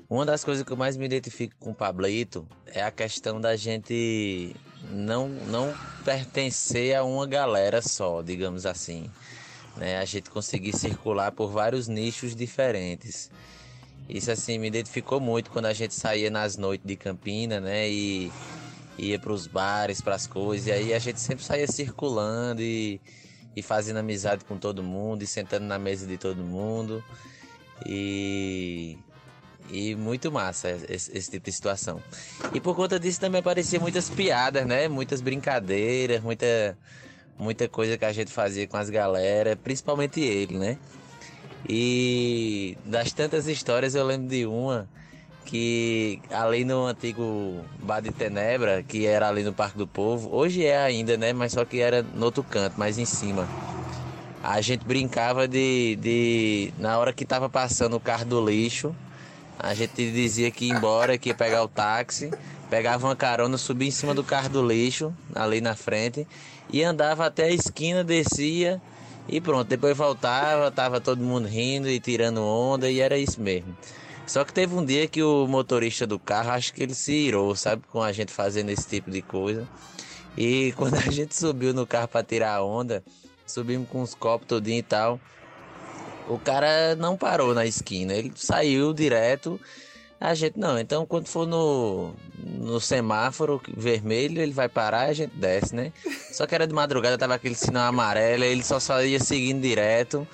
[0.08, 3.56] Uma das coisas que eu mais me identifico com o Pablito é a questão da
[3.56, 4.54] gente
[4.90, 9.10] não, não pertencer a uma galera só, digamos assim.
[9.78, 9.98] Né?
[9.98, 13.30] A gente conseguir circular por vários nichos diferentes.
[14.08, 17.88] Isso assim me identificou muito quando a gente saía nas noites de Campina, né?
[17.88, 18.32] E
[18.98, 20.66] ia para os bares, para as coisas.
[20.66, 23.00] E aí a gente sempre saía circulando e,
[23.54, 27.04] e fazendo amizade com todo mundo, e sentando na mesa de todo mundo.
[27.86, 28.98] E
[29.70, 32.02] e muito massa esse, esse tipo de situação.
[32.54, 34.88] E por conta disso também aparecia muitas piadas, né?
[34.88, 36.76] Muitas brincadeiras, muita,
[37.38, 40.78] muita coisa que a gente fazia com as galera, principalmente ele, né?
[41.68, 44.88] E das tantas histórias eu lembro de uma
[45.44, 50.64] que ali no antigo Bar de Tenebra, que era ali no Parque do Povo, hoje
[50.64, 51.32] é ainda, né?
[51.32, 53.48] Mas só que era no outro canto, mais em cima.
[54.42, 58.94] A gente brincava de, de na hora que tava passando o carro do lixo,
[59.58, 62.30] a gente dizia que ia embora, que ia pegar o táxi,
[62.68, 66.26] pegava uma carona, subia em cima do carro do lixo, ali na frente,
[66.70, 68.80] e andava até a esquina, descia
[69.28, 69.68] e pronto.
[69.68, 73.76] Depois voltava, tava todo mundo rindo e tirando onda, e era isso mesmo.
[74.26, 77.54] Só que teve um dia que o motorista do carro, acho que ele se irou,
[77.56, 79.66] sabe, com a gente fazendo esse tipo de coisa.
[80.36, 83.02] E quando a gente subiu no carro para tirar a onda,
[83.46, 85.18] subimos com os copos todinho e tal.
[86.28, 89.58] O cara não parou na esquina, ele saiu direto.
[90.20, 95.12] A gente, não, então quando for no, no semáforo vermelho, ele vai parar e a
[95.14, 95.92] gente desce, né?
[96.32, 100.26] Só que era de madrugada, tava aquele sinal amarelo, ele só ia seguindo direto.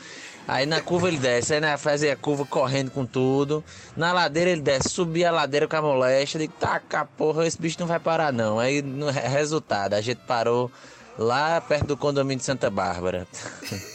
[0.49, 3.63] Aí na curva ele desce, aí na fazia a curva correndo com tudo.
[3.97, 6.41] Na ladeira ele desce, subia a ladeira com a moléstia.
[6.41, 8.59] Digo, taca porra, esse bicho não vai parar não.
[8.59, 10.71] Aí no re- resultado, a gente parou
[11.19, 13.27] lá perto do condomínio de Santa Bárbara.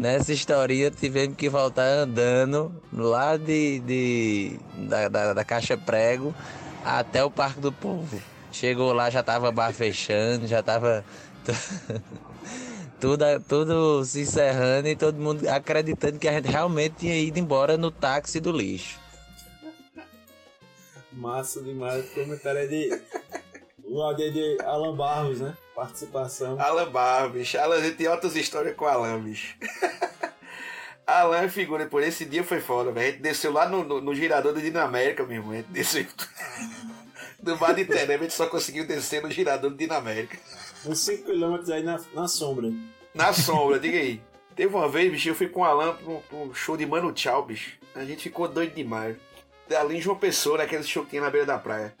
[0.00, 6.34] Nessa historinha tivemos que voltar andando lá de, de da, da, da Caixa Prego
[6.82, 8.18] até o Parque do Povo.
[8.50, 11.04] Chegou lá, já tava bar fechando, já tava
[12.98, 17.76] tudo, tudo se encerrando e todo mundo acreditando que a gente realmente tinha ido embora
[17.76, 18.98] no táxi do lixo.
[21.12, 22.08] Massa demais.
[22.14, 23.02] Comentário é de.
[23.90, 25.52] O AD de Alan Barros, né?
[25.74, 26.60] Participação.
[26.60, 27.58] Alan Barro, bicho.
[27.58, 29.56] Alan, a gente tem outras histórias com o Alan, bicho.
[31.04, 33.08] Alan é figura, por esse dia foi foda, velho.
[33.08, 35.50] A gente desceu lá no, no, no girador da Dinamérica, meu irmão.
[35.50, 36.06] A gente desceu
[37.42, 40.38] do bar de Tenem, a gente só conseguiu descer no girador da Dinamérica.
[40.86, 42.72] Uns 5km aí na, na sombra.
[43.12, 44.22] Na sombra, diga aí.
[44.54, 46.86] Teve uma vez, bicho, eu fui com o Alan pra um, pra um show de
[46.86, 47.72] Mano Tchau, bicho.
[47.96, 49.16] A gente ficou doido demais.
[49.76, 51.92] Ali em João Pessoa, naquele show que tinha na beira da praia.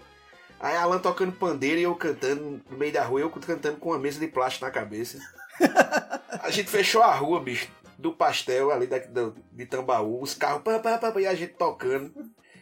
[0.60, 3.98] Aí Alan tocando pandeiro e eu cantando no meio da rua, eu cantando com uma
[3.98, 5.18] mesa de plástico na cabeça.
[6.42, 10.62] A gente fechou a rua, bicho, do pastel ali da, do- de Tambaú, os carros,
[10.62, 12.12] pá, pá, pá, pá, e a gente tocando.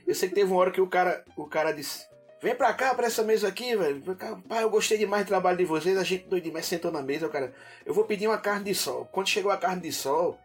[0.06, 2.06] Eu sei que teve uma hora que o cara, o cara disse:
[2.42, 4.02] Vem pra cá, pra essa mesa aqui, velho.
[4.48, 5.96] Pai, eu gostei demais do trabalho de vocês.
[5.96, 7.52] A gente doido demais sentou na mesa, o cara.
[7.84, 9.08] Eu vou pedir uma carne de sol.
[9.12, 10.38] Quando chegou a carne de sol,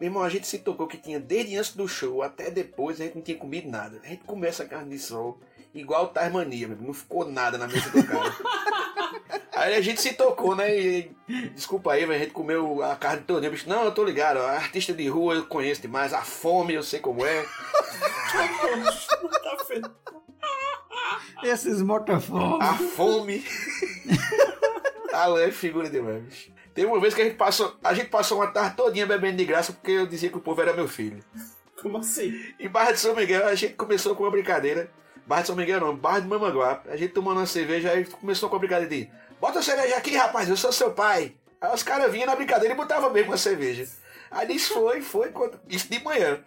[0.00, 3.04] meu irmão, a gente se tocou que tinha desde antes do show até depois, a
[3.04, 4.00] gente não tinha comido nada.
[4.04, 5.38] A gente comeu essa carne de sol,
[5.74, 6.76] igual Tasmania, meu.
[6.78, 8.34] Não ficou nada na mesa do cara.
[9.52, 10.76] Aí a gente se tocou, né?
[10.76, 11.16] E,
[11.54, 13.48] desculpa aí, velho, a gente comeu a carne toda.
[13.48, 16.82] Bicho, não, eu tô ligado, a artista de rua eu conheço demais, a fome eu
[16.82, 17.46] sei como é.
[21.44, 22.58] Esses motafome.
[22.60, 23.44] A fome.
[25.14, 26.52] Alan é figura demais, bicho.
[26.74, 29.44] Teve uma vez que a gente passou, a gente passou uma tarde todinha bebendo de
[29.44, 31.24] graça porque eu dizia que o povo era meu filho.
[31.80, 32.32] Como assim?
[32.58, 34.90] Em Barra de São Miguel, a gente começou com uma brincadeira.
[35.26, 36.88] Barra de São Miguel não, Barra de Mamanguape.
[36.90, 39.10] A gente tomando uma cerveja, aí começou com a brincadeira de
[39.40, 41.34] Bota a cerveja aqui, rapaz, eu sou seu pai.
[41.60, 43.86] Aí os caras vinham na brincadeira e botavam mesmo a cerveja.
[44.30, 46.40] Aí isso foi, foi, quando- isso de manhã.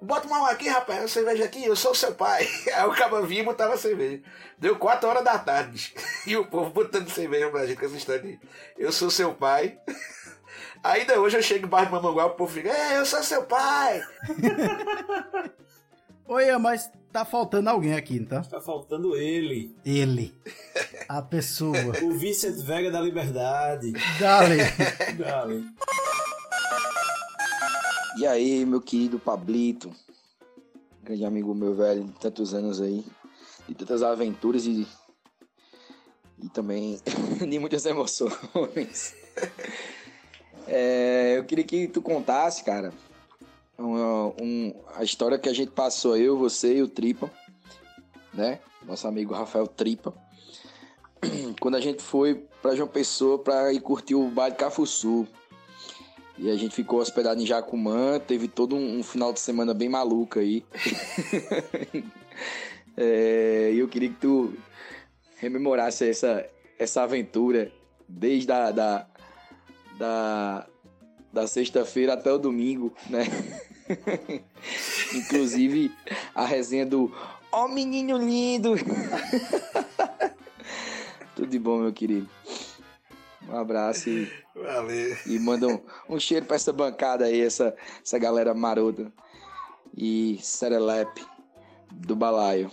[0.00, 2.46] Bota uma aqui, rapaz, a cerveja aqui, eu sou seu pai.
[2.74, 4.20] Aí o cara vinha e botava a cerveja.
[4.58, 5.94] Deu 4 horas da tarde.
[6.26, 8.38] E o povo botando cerveja pra gente com essa história de
[8.78, 9.78] eu sou seu pai.
[10.84, 13.44] Ainda hoje eu chego em Barra de Mamanguá, o povo fica, é, eu sou seu
[13.44, 14.02] pai.
[16.26, 18.40] Oi, mas tá faltando alguém aqui, não tá?
[18.42, 19.76] Tá faltando ele.
[19.84, 20.34] Ele.
[21.08, 21.92] A pessoa.
[22.02, 23.92] O Vicent Vega da Liberdade.
[24.18, 24.56] Dale.
[25.18, 25.64] Dale.
[28.18, 29.90] E aí, meu querido Pablito,
[31.02, 33.04] grande amigo meu velho, de tantos anos aí,
[33.68, 34.86] de tantas aventuras e,
[36.42, 37.00] e também
[37.48, 39.14] de muitas emoções.
[40.66, 42.92] É, eu queria que tu contasse, cara,
[43.84, 47.30] um- um- a história que a gente passou, eu, você e o Tripa,
[48.32, 48.60] né?
[48.86, 50.14] Nosso amigo Rafael Tripa.
[51.60, 55.26] Quando a gente foi pra João Pessoa pra ir curtir o baile Cafuçu.
[56.38, 59.88] E a gente ficou hospedado em Jacumã, teve todo um, um final de semana bem
[59.88, 60.64] maluco aí.
[62.96, 64.52] É, E eu queria que tu
[65.36, 66.46] rememorasse essa,
[66.78, 67.72] essa aventura
[68.06, 69.06] desde a, da,
[69.98, 70.66] da,
[71.32, 73.24] da sexta-feira até o domingo, né?
[75.14, 75.92] Inclusive
[76.34, 77.12] a resenha do
[77.50, 78.74] Ó menino lindo!
[81.36, 82.28] Tudo de bom, meu querido.
[83.48, 85.16] Um abraço e Valeu.
[85.26, 89.12] e manda um, um cheiro pra essa bancada aí, essa, essa galera marota
[89.96, 91.24] e serelepe
[91.90, 92.70] do balaio.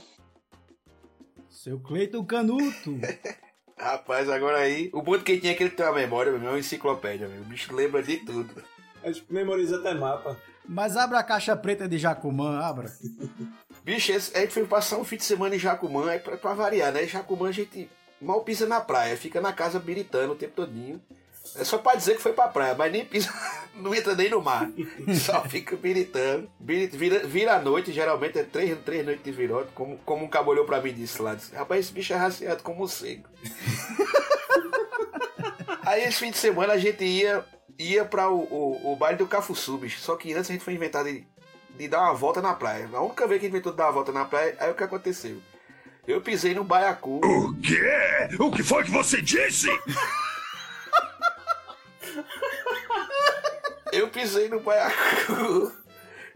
[1.50, 2.98] Seu Cleiton Canuto.
[3.78, 4.90] Rapaz, agora aí.
[4.94, 7.28] O ponto que ele tinha é que ele tem uma memória, meu, é uma enciclopédia,
[7.28, 7.42] meu.
[7.42, 8.64] O bicho lembra de tudo.
[9.04, 10.38] A gente memoriza até mapa.
[10.72, 12.92] Mas abra a caixa preta de Jacumã, abra.
[13.84, 16.92] Bicho, a gente foi passar um fim de semana em Jacumã, aí pra, pra variar,
[16.92, 17.08] né?
[17.08, 17.90] Jacumã a gente
[18.22, 21.02] mal pisa na praia, fica na casa biritando o tempo todinho.
[21.56, 23.34] É só pra dizer que foi pra praia, mas nem pisa,
[23.74, 24.70] não entra nem no mar.
[25.26, 26.48] Só fica biritando.
[26.60, 30.30] Biri- Vira, vira a noite, geralmente é três, três noites de virote, como, como um
[30.30, 31.34] cabo olhou pra mim disse lá.
[31.34, 33.28] Disse, Rapaz, esse bicho é raciado como um cego.
[35.84, 37.44] Aí esse fim de semana a gente ia,
[37.80, 40.02] ia pra o, o, o baile do Cafuçu, bicho.
[40.02, 41.26] Só que antes a gente foi inventar de,
[41.78, 42.90] de dar uma volta na praia.
[42.94, 44.76] A única vez que a gente inventou de dar uma volta na praia, aí o
[44.76, 45.42] que aconteceu?
[46.06, 47.22] Eu pisei no baiacu.
[47.24, 48.38] O quê?
[48.40, 49.68] O que foi que você disse?
[53.92, 55.72] Eu pisei no baiacu.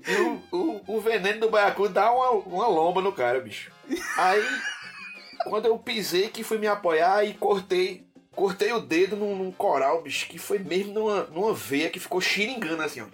[0.07, 3.71] E o, o, o veneno do baiacu dá uma, uma lomba no cara, bicho.
[4.17, 4.45] Aí,
[5.45, 8.07] quando eu pisei, que fui me apoiar e cortei.
[8.35, 12.19] Cortei o dedo num, num coral, bicho, que foi mesmo numa, numa veia que ficou
[12.19, 13.05] xiringando assim, ó.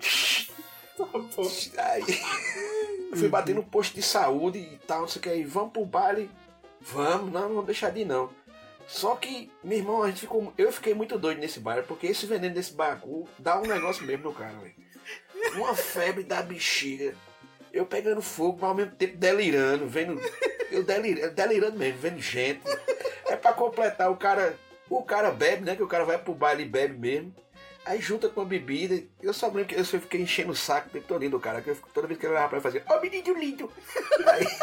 [1.78, 2.03] Aí,
[3.15, 5.43] fui bater no posto de saúde e tal, não sei o que aí.
[5.43, 6.30] Vamos pro baile?
[6.82, 8.30] Vamos, não, não vamos deixar de ir não.
[8.88, 10.51] Só que, meu irmão, a gente ficou.
[10.57, 14.26] Eu fiquei muito doido nesse baile, porque esse veneno desse baiacu dá um negócio mesmo
[14.26, 14.74] no cara, velho.
[15.55, 17.13] Uma febre da bexiga.
[17.72, 20.20] Eu pegando fogo, mas ao mesmo tempo delirando, vendo.
[20.72, 22.61] Eu delirando, delirando mesmo, vendo gente.
[23.28, 24.57] É pra completar, o cara.
[24.90, 25.76] O cara bebe, né?
[25.76, 27.34] Que o cara vai pro baile e bebe mesmo.
[27.86, 29.02] Aí junta com a bebida.
[29.22, 31.62] Eu só lembro que eu fiquei enchendo o saco o tempo todo do cara.
[31.62, 33.72] Que eu toda vez que ele olhava pra ele fazia, ó menino lindo!
[34.28, 34.46] Aí...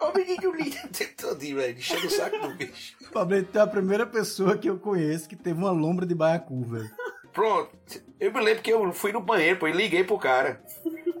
[0.00, 0.76] Ó menino lindo!
[0.84, 2.96] O tempo todinho, velho, enchendo o saco do bicho.
[3.12, 6.90] Pablito é a primeira pessoa que eu conheço que teve uma lombra de baiacu, velho.
[7.32, 8.02] Pronto.
[8.18, 10.62] Eu me lembro que eu fui no banheiro, pô, e liguei pro cara.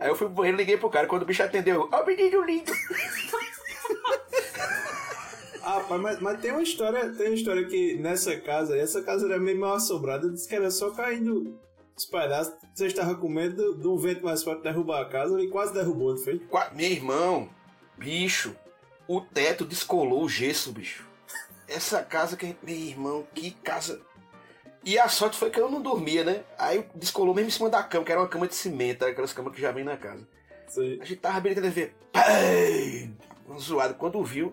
[0.00, 1.06] Aí eu fui pro banheiro e liguei pro cara.
[1.06, 2.72] Quando o bicho atendeu, ó menino lindo!
[5.64, 9.26] Ah, pai, mas, mas tem uma história, tem uma história que nessa casa, essa casa
[9.26, 11.58] era meio mal assombrada, disse que era só caindo
[11.96, 12.54] os pedaços.
[12.74, 16.10] Você estava com medo de um vento mais forte derrubar a casa e quase derrubou,
[16.14, 16.38] não foi?
[16.40, 17.48] Qua- Meu irmão,
[17.96, 18.56] bicho,
[19.06, 21.06] o teto descolou o gesso, bicho.
[21.68, 22.56] Essa casa que.
[22.62, 24.00] Meu irmão, que casa.
[24.84, 26.42] E a sorte foi que eu não dormia, né?
[26.58, 29.54] Aí descolou mesmo em cima da cama, que era uma cama de cimento, aquelas camas
[29.54, 30.26] que já vem na casa.
[30.76, 31.94] A gente tava brincando de ver.
[32.10, 33.10] Pai!
[33.48, 33.94] Um zoado.
[33.94, 34.52] Quando viu,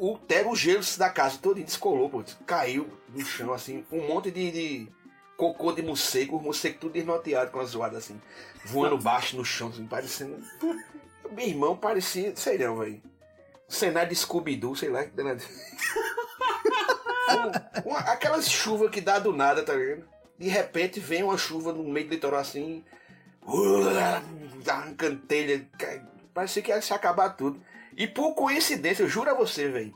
[0.00, 2.24] o teto, o gelo da casa todo descolou, pô.
[2.46, 3.84] Caiu no chão, assim.
[3.92, 4.88] Um monte de, de
[5.36, 8.20] cocô de morcego, os morcegos tudo desnorteado com as zoadas, assim.
[8.64, 10.42] Voando baixo no chão, assim, parecendo.
[11.30, 13.00] Meu irmão parecia, sei não, velho.
[13.68, 15.02] Cenário de Scooby-Doo, sei lá.
[17.84, 20.08] Um- uma- aquelas chuvas que dá do nada, tá ligado?
[20.38, 22.84] De repente vem uma chuva no meio do litoral assim.
[24.66, 25.68] Arrancando telha,
[26.32, 27.60] Parecia que ia se acabar tudo.
[28.00, 29.94] E por coincidência, eu juro a você, velho.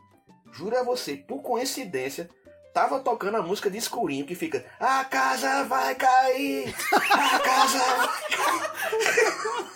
[0.53, 2.29] Juro a você, por coincidência,
[2.75, 6.75] tava tocando a música de escurinho que fica A casa vai cair!
[6.93, 9.75] A casa vai cair!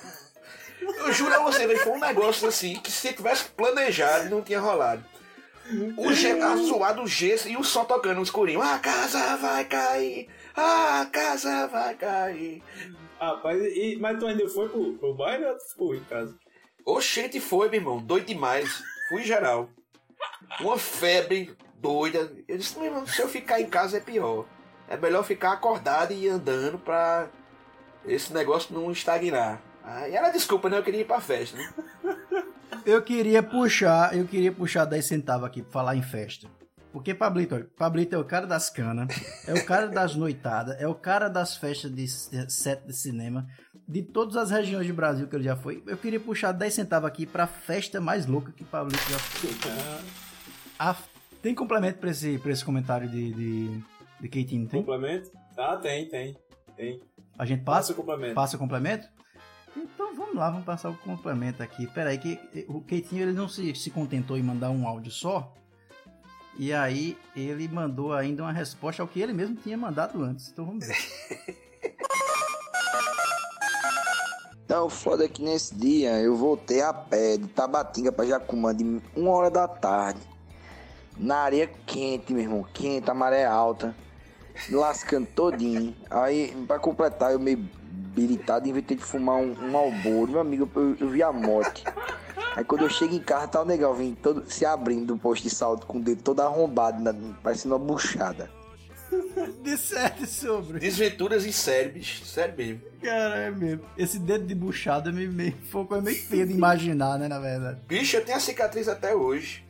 [0.99, 4.61] Eu juro a você, velho, foi um negócio assim que se tivesse planejado não tinha
[4.61, 5.03] rolado.
[5.97, 8.61] O G tava zoado, o G e o som tocando no escurinho.
[8.61, 10.29] A casa vai cair!
[10.55, 12.63] A casa vai cair!
[13.19, 16.37] Rapaz, e, mas tu ainda foi pro, pro baile ou tu ficou em casa?
[16.89, 18.83] Oxente foi, meu irmão, doido demais.
[19.11, 19.69] Fui geral.
[20.59, 22.33] Uma febre doida.
[22.49, 24.47] Eu disse, meu irmão, se eu ficar em casa é pior.
[24.89, 27.29] É melhor ficar acordado e andando pra
[28.07, 29.61] esse negócio não estagnar.
[29.85, 30.79] Aí era desculpa, né?
[30.79, 31.75] Eu queria ir pra festa, né?
[32.87, 36.49] Eu queria puxar, eu queria puxar 10 centavos aqui pra falar em festa.
[36.91, 39.09] Porque Pablito, Pablito é o cara das canas,
[39.47, 43.47] é o cara das noitadas, é o cara das festas de set de cinema,
[43.89, 45.83] de todas as regiões do Brasil que ele já foi.
[45.87, 49.51] Eu queria puxar 10 centavos aqui pra festa mais louca que Pablito já foi.
[50.79, 50.95] A-
[51.41, 53.83] tem complemento pra esse, pra esse comentário de, de,
[54.21, 54.81] de Keitinho, tem?
[54.81, 55.31] Complemento?
[55.57, 56.37] Ah, tem, tem.
[56.77, 57.01] Tem.
[57.39, 57.79] A gente passa?
[57.89, 58.35] Passa o complemento.
[58.35, 59.09] Passa o complemento?
[59.77, 61.87] Então vamos lá, vamos passar o complemento aqui.
[61.87, 65.55] Pera aí, que o Keitinho ele não se, se contentou em mandar um áudio só.
[66.59, 70.49] E aí ele mandou ainda uma resposta ao que ele mesmo tinha mandado antes.
[70.51, 70.97] Então vamos ver.
[74.79, 79.03] Então, foda é que nesse dia eu voltei a pé de Tabatinga pra Jacumã de
[79.17, 80.21] uma hora da tarde.
[81.17, 83.93] Na areia quente, meu irmão, quente, a maré alta,
[84.71, 85.97] lascando todinho.
[86.09, 90.31] Aí, pra completar, eu meio biritado, inventei de fumar um, um alboro.
[90.31, 91.83] Meu amigo, eu, eu vi a morte.
[92.55, 95.43] Aí quando eu chego em casa, tá o negão vindo todo, se abrindo do posto
[95.43, 98.49] de salto com o dedo todo arrombado, na- parecendo uma buchada.
[99.63, 100.79] Disserte sobre.
[100.79, 102.25] Desventuras em série, bicho.
[102.25, 102.83] Sério mesmo.
[103.03, 103.85] Cara, é mesmo.
[103.97, 107.39] Esse dedo de buchada me, me, foi uma coisa meio feia de imaginar, né, na
[107.39, 107.81] verdade.
[107.87, 109.65] Bicho, eu tenho a cicatriz até hoje.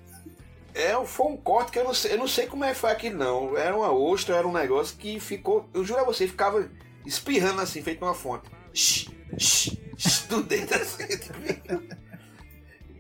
[0.75, 2.91] É, foi um corte que eu não sei, eu não sei como é que foi
[2.91, 3.57] aquilo, não.
[3.57, 5.69] Era uma ostra, era um negócio que ficou.
[5.75, 6.69] Eu juro a você, ficava
[7.05, 8.49] espirrando assim, feito uma fonte.
[8.73, 11.05] Shh, shh, shh, do dedo assim.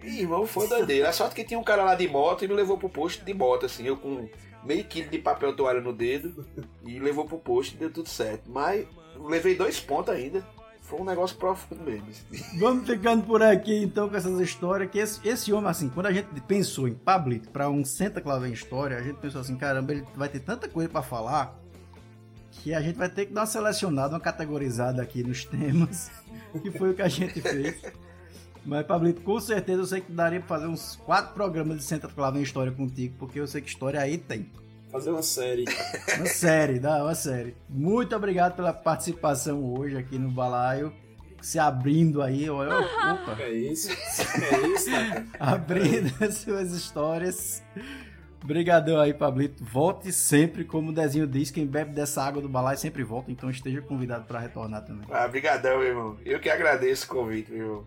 [0.03, 1.09] Ih, irmão, foi doideira.
[1.09, 3.35] A sorte que tinha um cara lá de moto e me levou pro posto de
[3.35, 4.29] moto, assim, eu com
[4.65, 6.47] meio quilo de papel toalha no dedo
[6.85, 8.51] e levou pro posto e deu tudo certo.
[8.51, 8.87] Mas
[9.17, 10.45] levei dois pontos ainda.
[10.81, 12.07] Foi um negócio profundo mesmo.
[12.59, 14.91] Vamos ficando por aqui então com essas histórias.
[14.91, 18.49] Que esse, esse homem, assim, quando a gente pensou em Pablito pra um Senta Clava
[18.49, 21.59] em História, a gente pensou assim: caramba, ele vai ter tanta coisa pra falar
[22.51, 26.11] que a gente vai ter que dar uma selecionada, uma categorizada aqui nos temas,
[26.63, 27.83] que foi o que a gente fez.
[28.65, 32.09] Mas, Pablito, com certeza eu sei que daria pra fazer uns quatro programas de Senta
[32.09, 34.51] Clava em História contigo, porque eu sei que história aí tem.
[34.91, 35.65] Fazer uma série.
[36.17, 37.55] Uma série, dá uma série.
[37.69, 40.93] Muito obrigado pela participação hoje aqui no Balaio.
[41.43, 43.37] Se abrindo aí, olha, opa.
[43.39, 43.91] É isso.
[43.91, 45.27] É isso, cara.
[45.39, 47.63] abrindo as suas histórias.
[48.43, 49.65] Obrigadão aí, Pablito.
[49.65, 53.51] Volte sempre, como o Dezinho diz, quem bebe dessa água do balaio sempre volta, então
[53.51, 55.07] esteja convidado para retornar também.
[55.11, 56.17] Ah, brigadão, meu irmão.
[56.25, 57.85] Eu que agradeço o convite, meu irmão.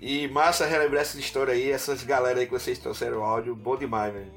[0.00, 3.76] E massa relembrar essa história aí, essas galera aí que vocês trouxeram o áudio, bom
[3.76, 4.32] demais, velho.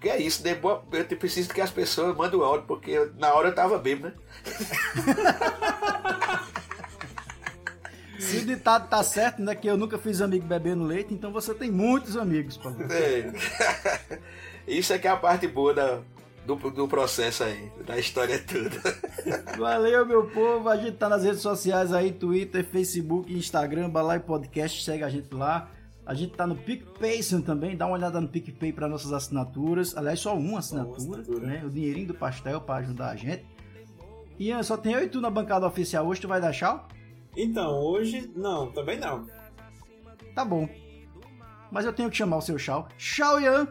[0.00, 0.54] Que é isso, né?
[0.54, 3.78] Boa- eu preciso que as pessoas mandem o áudio, porque eu- na hora eu tava
[3.78, 4.14] bêbado, né?
[8.18, 11.52] Se o ditado tá certo, né, que eu nunca fiz amigo bebendo leite, então você
[11.54, 12.92] tem muitos amigos, Pablito.
[12.92, 13.32] É.
[14.66, 16.00] Isso é que é a parte boa da,
[16.46, 18.80] do, do processo aí, da história toda.
[19.56, 20.68] Valeu, meu povo.
[20.68, 25.32] A gente tá nas redes sociais aí, Twitter, Facebook, Instagram, Balaio Podcast, segue a gente
[25.34, 25.70] lá.
[26.04, 29.96] A gente tá no PicPay também, dá uma olhada no PicPay para nossas assinaturas.
[29.96, 31.62] Aliás, só uma assinatura, né?
[31.64, 33.46] O dinheirinho do pastel para ajudar a gente.
[34.38, 36.88] Ian, só tem eu e tu na bancada oficial hoje, tu vai dar tchau?
[37.36, 39.26] Então, hoje, não, também não.
[40.34, 40.68] Tá bom.
[41.70, 42.88] Mas eu tenho que chamar o seu tchau.
[42.98, 43.68] Tchau, Ian!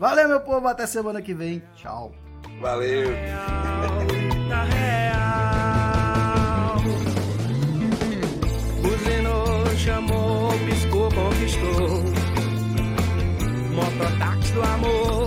[0.00, 1.62] Valeu, meu povo, até semana que vem.
[1.76, 2.10] Tchau.
[2.58, 3.10] Valeu.
[9.76, 12.02] chamou, piscou, conquistou.
[13.74, 15.19] Mototáxi do amor,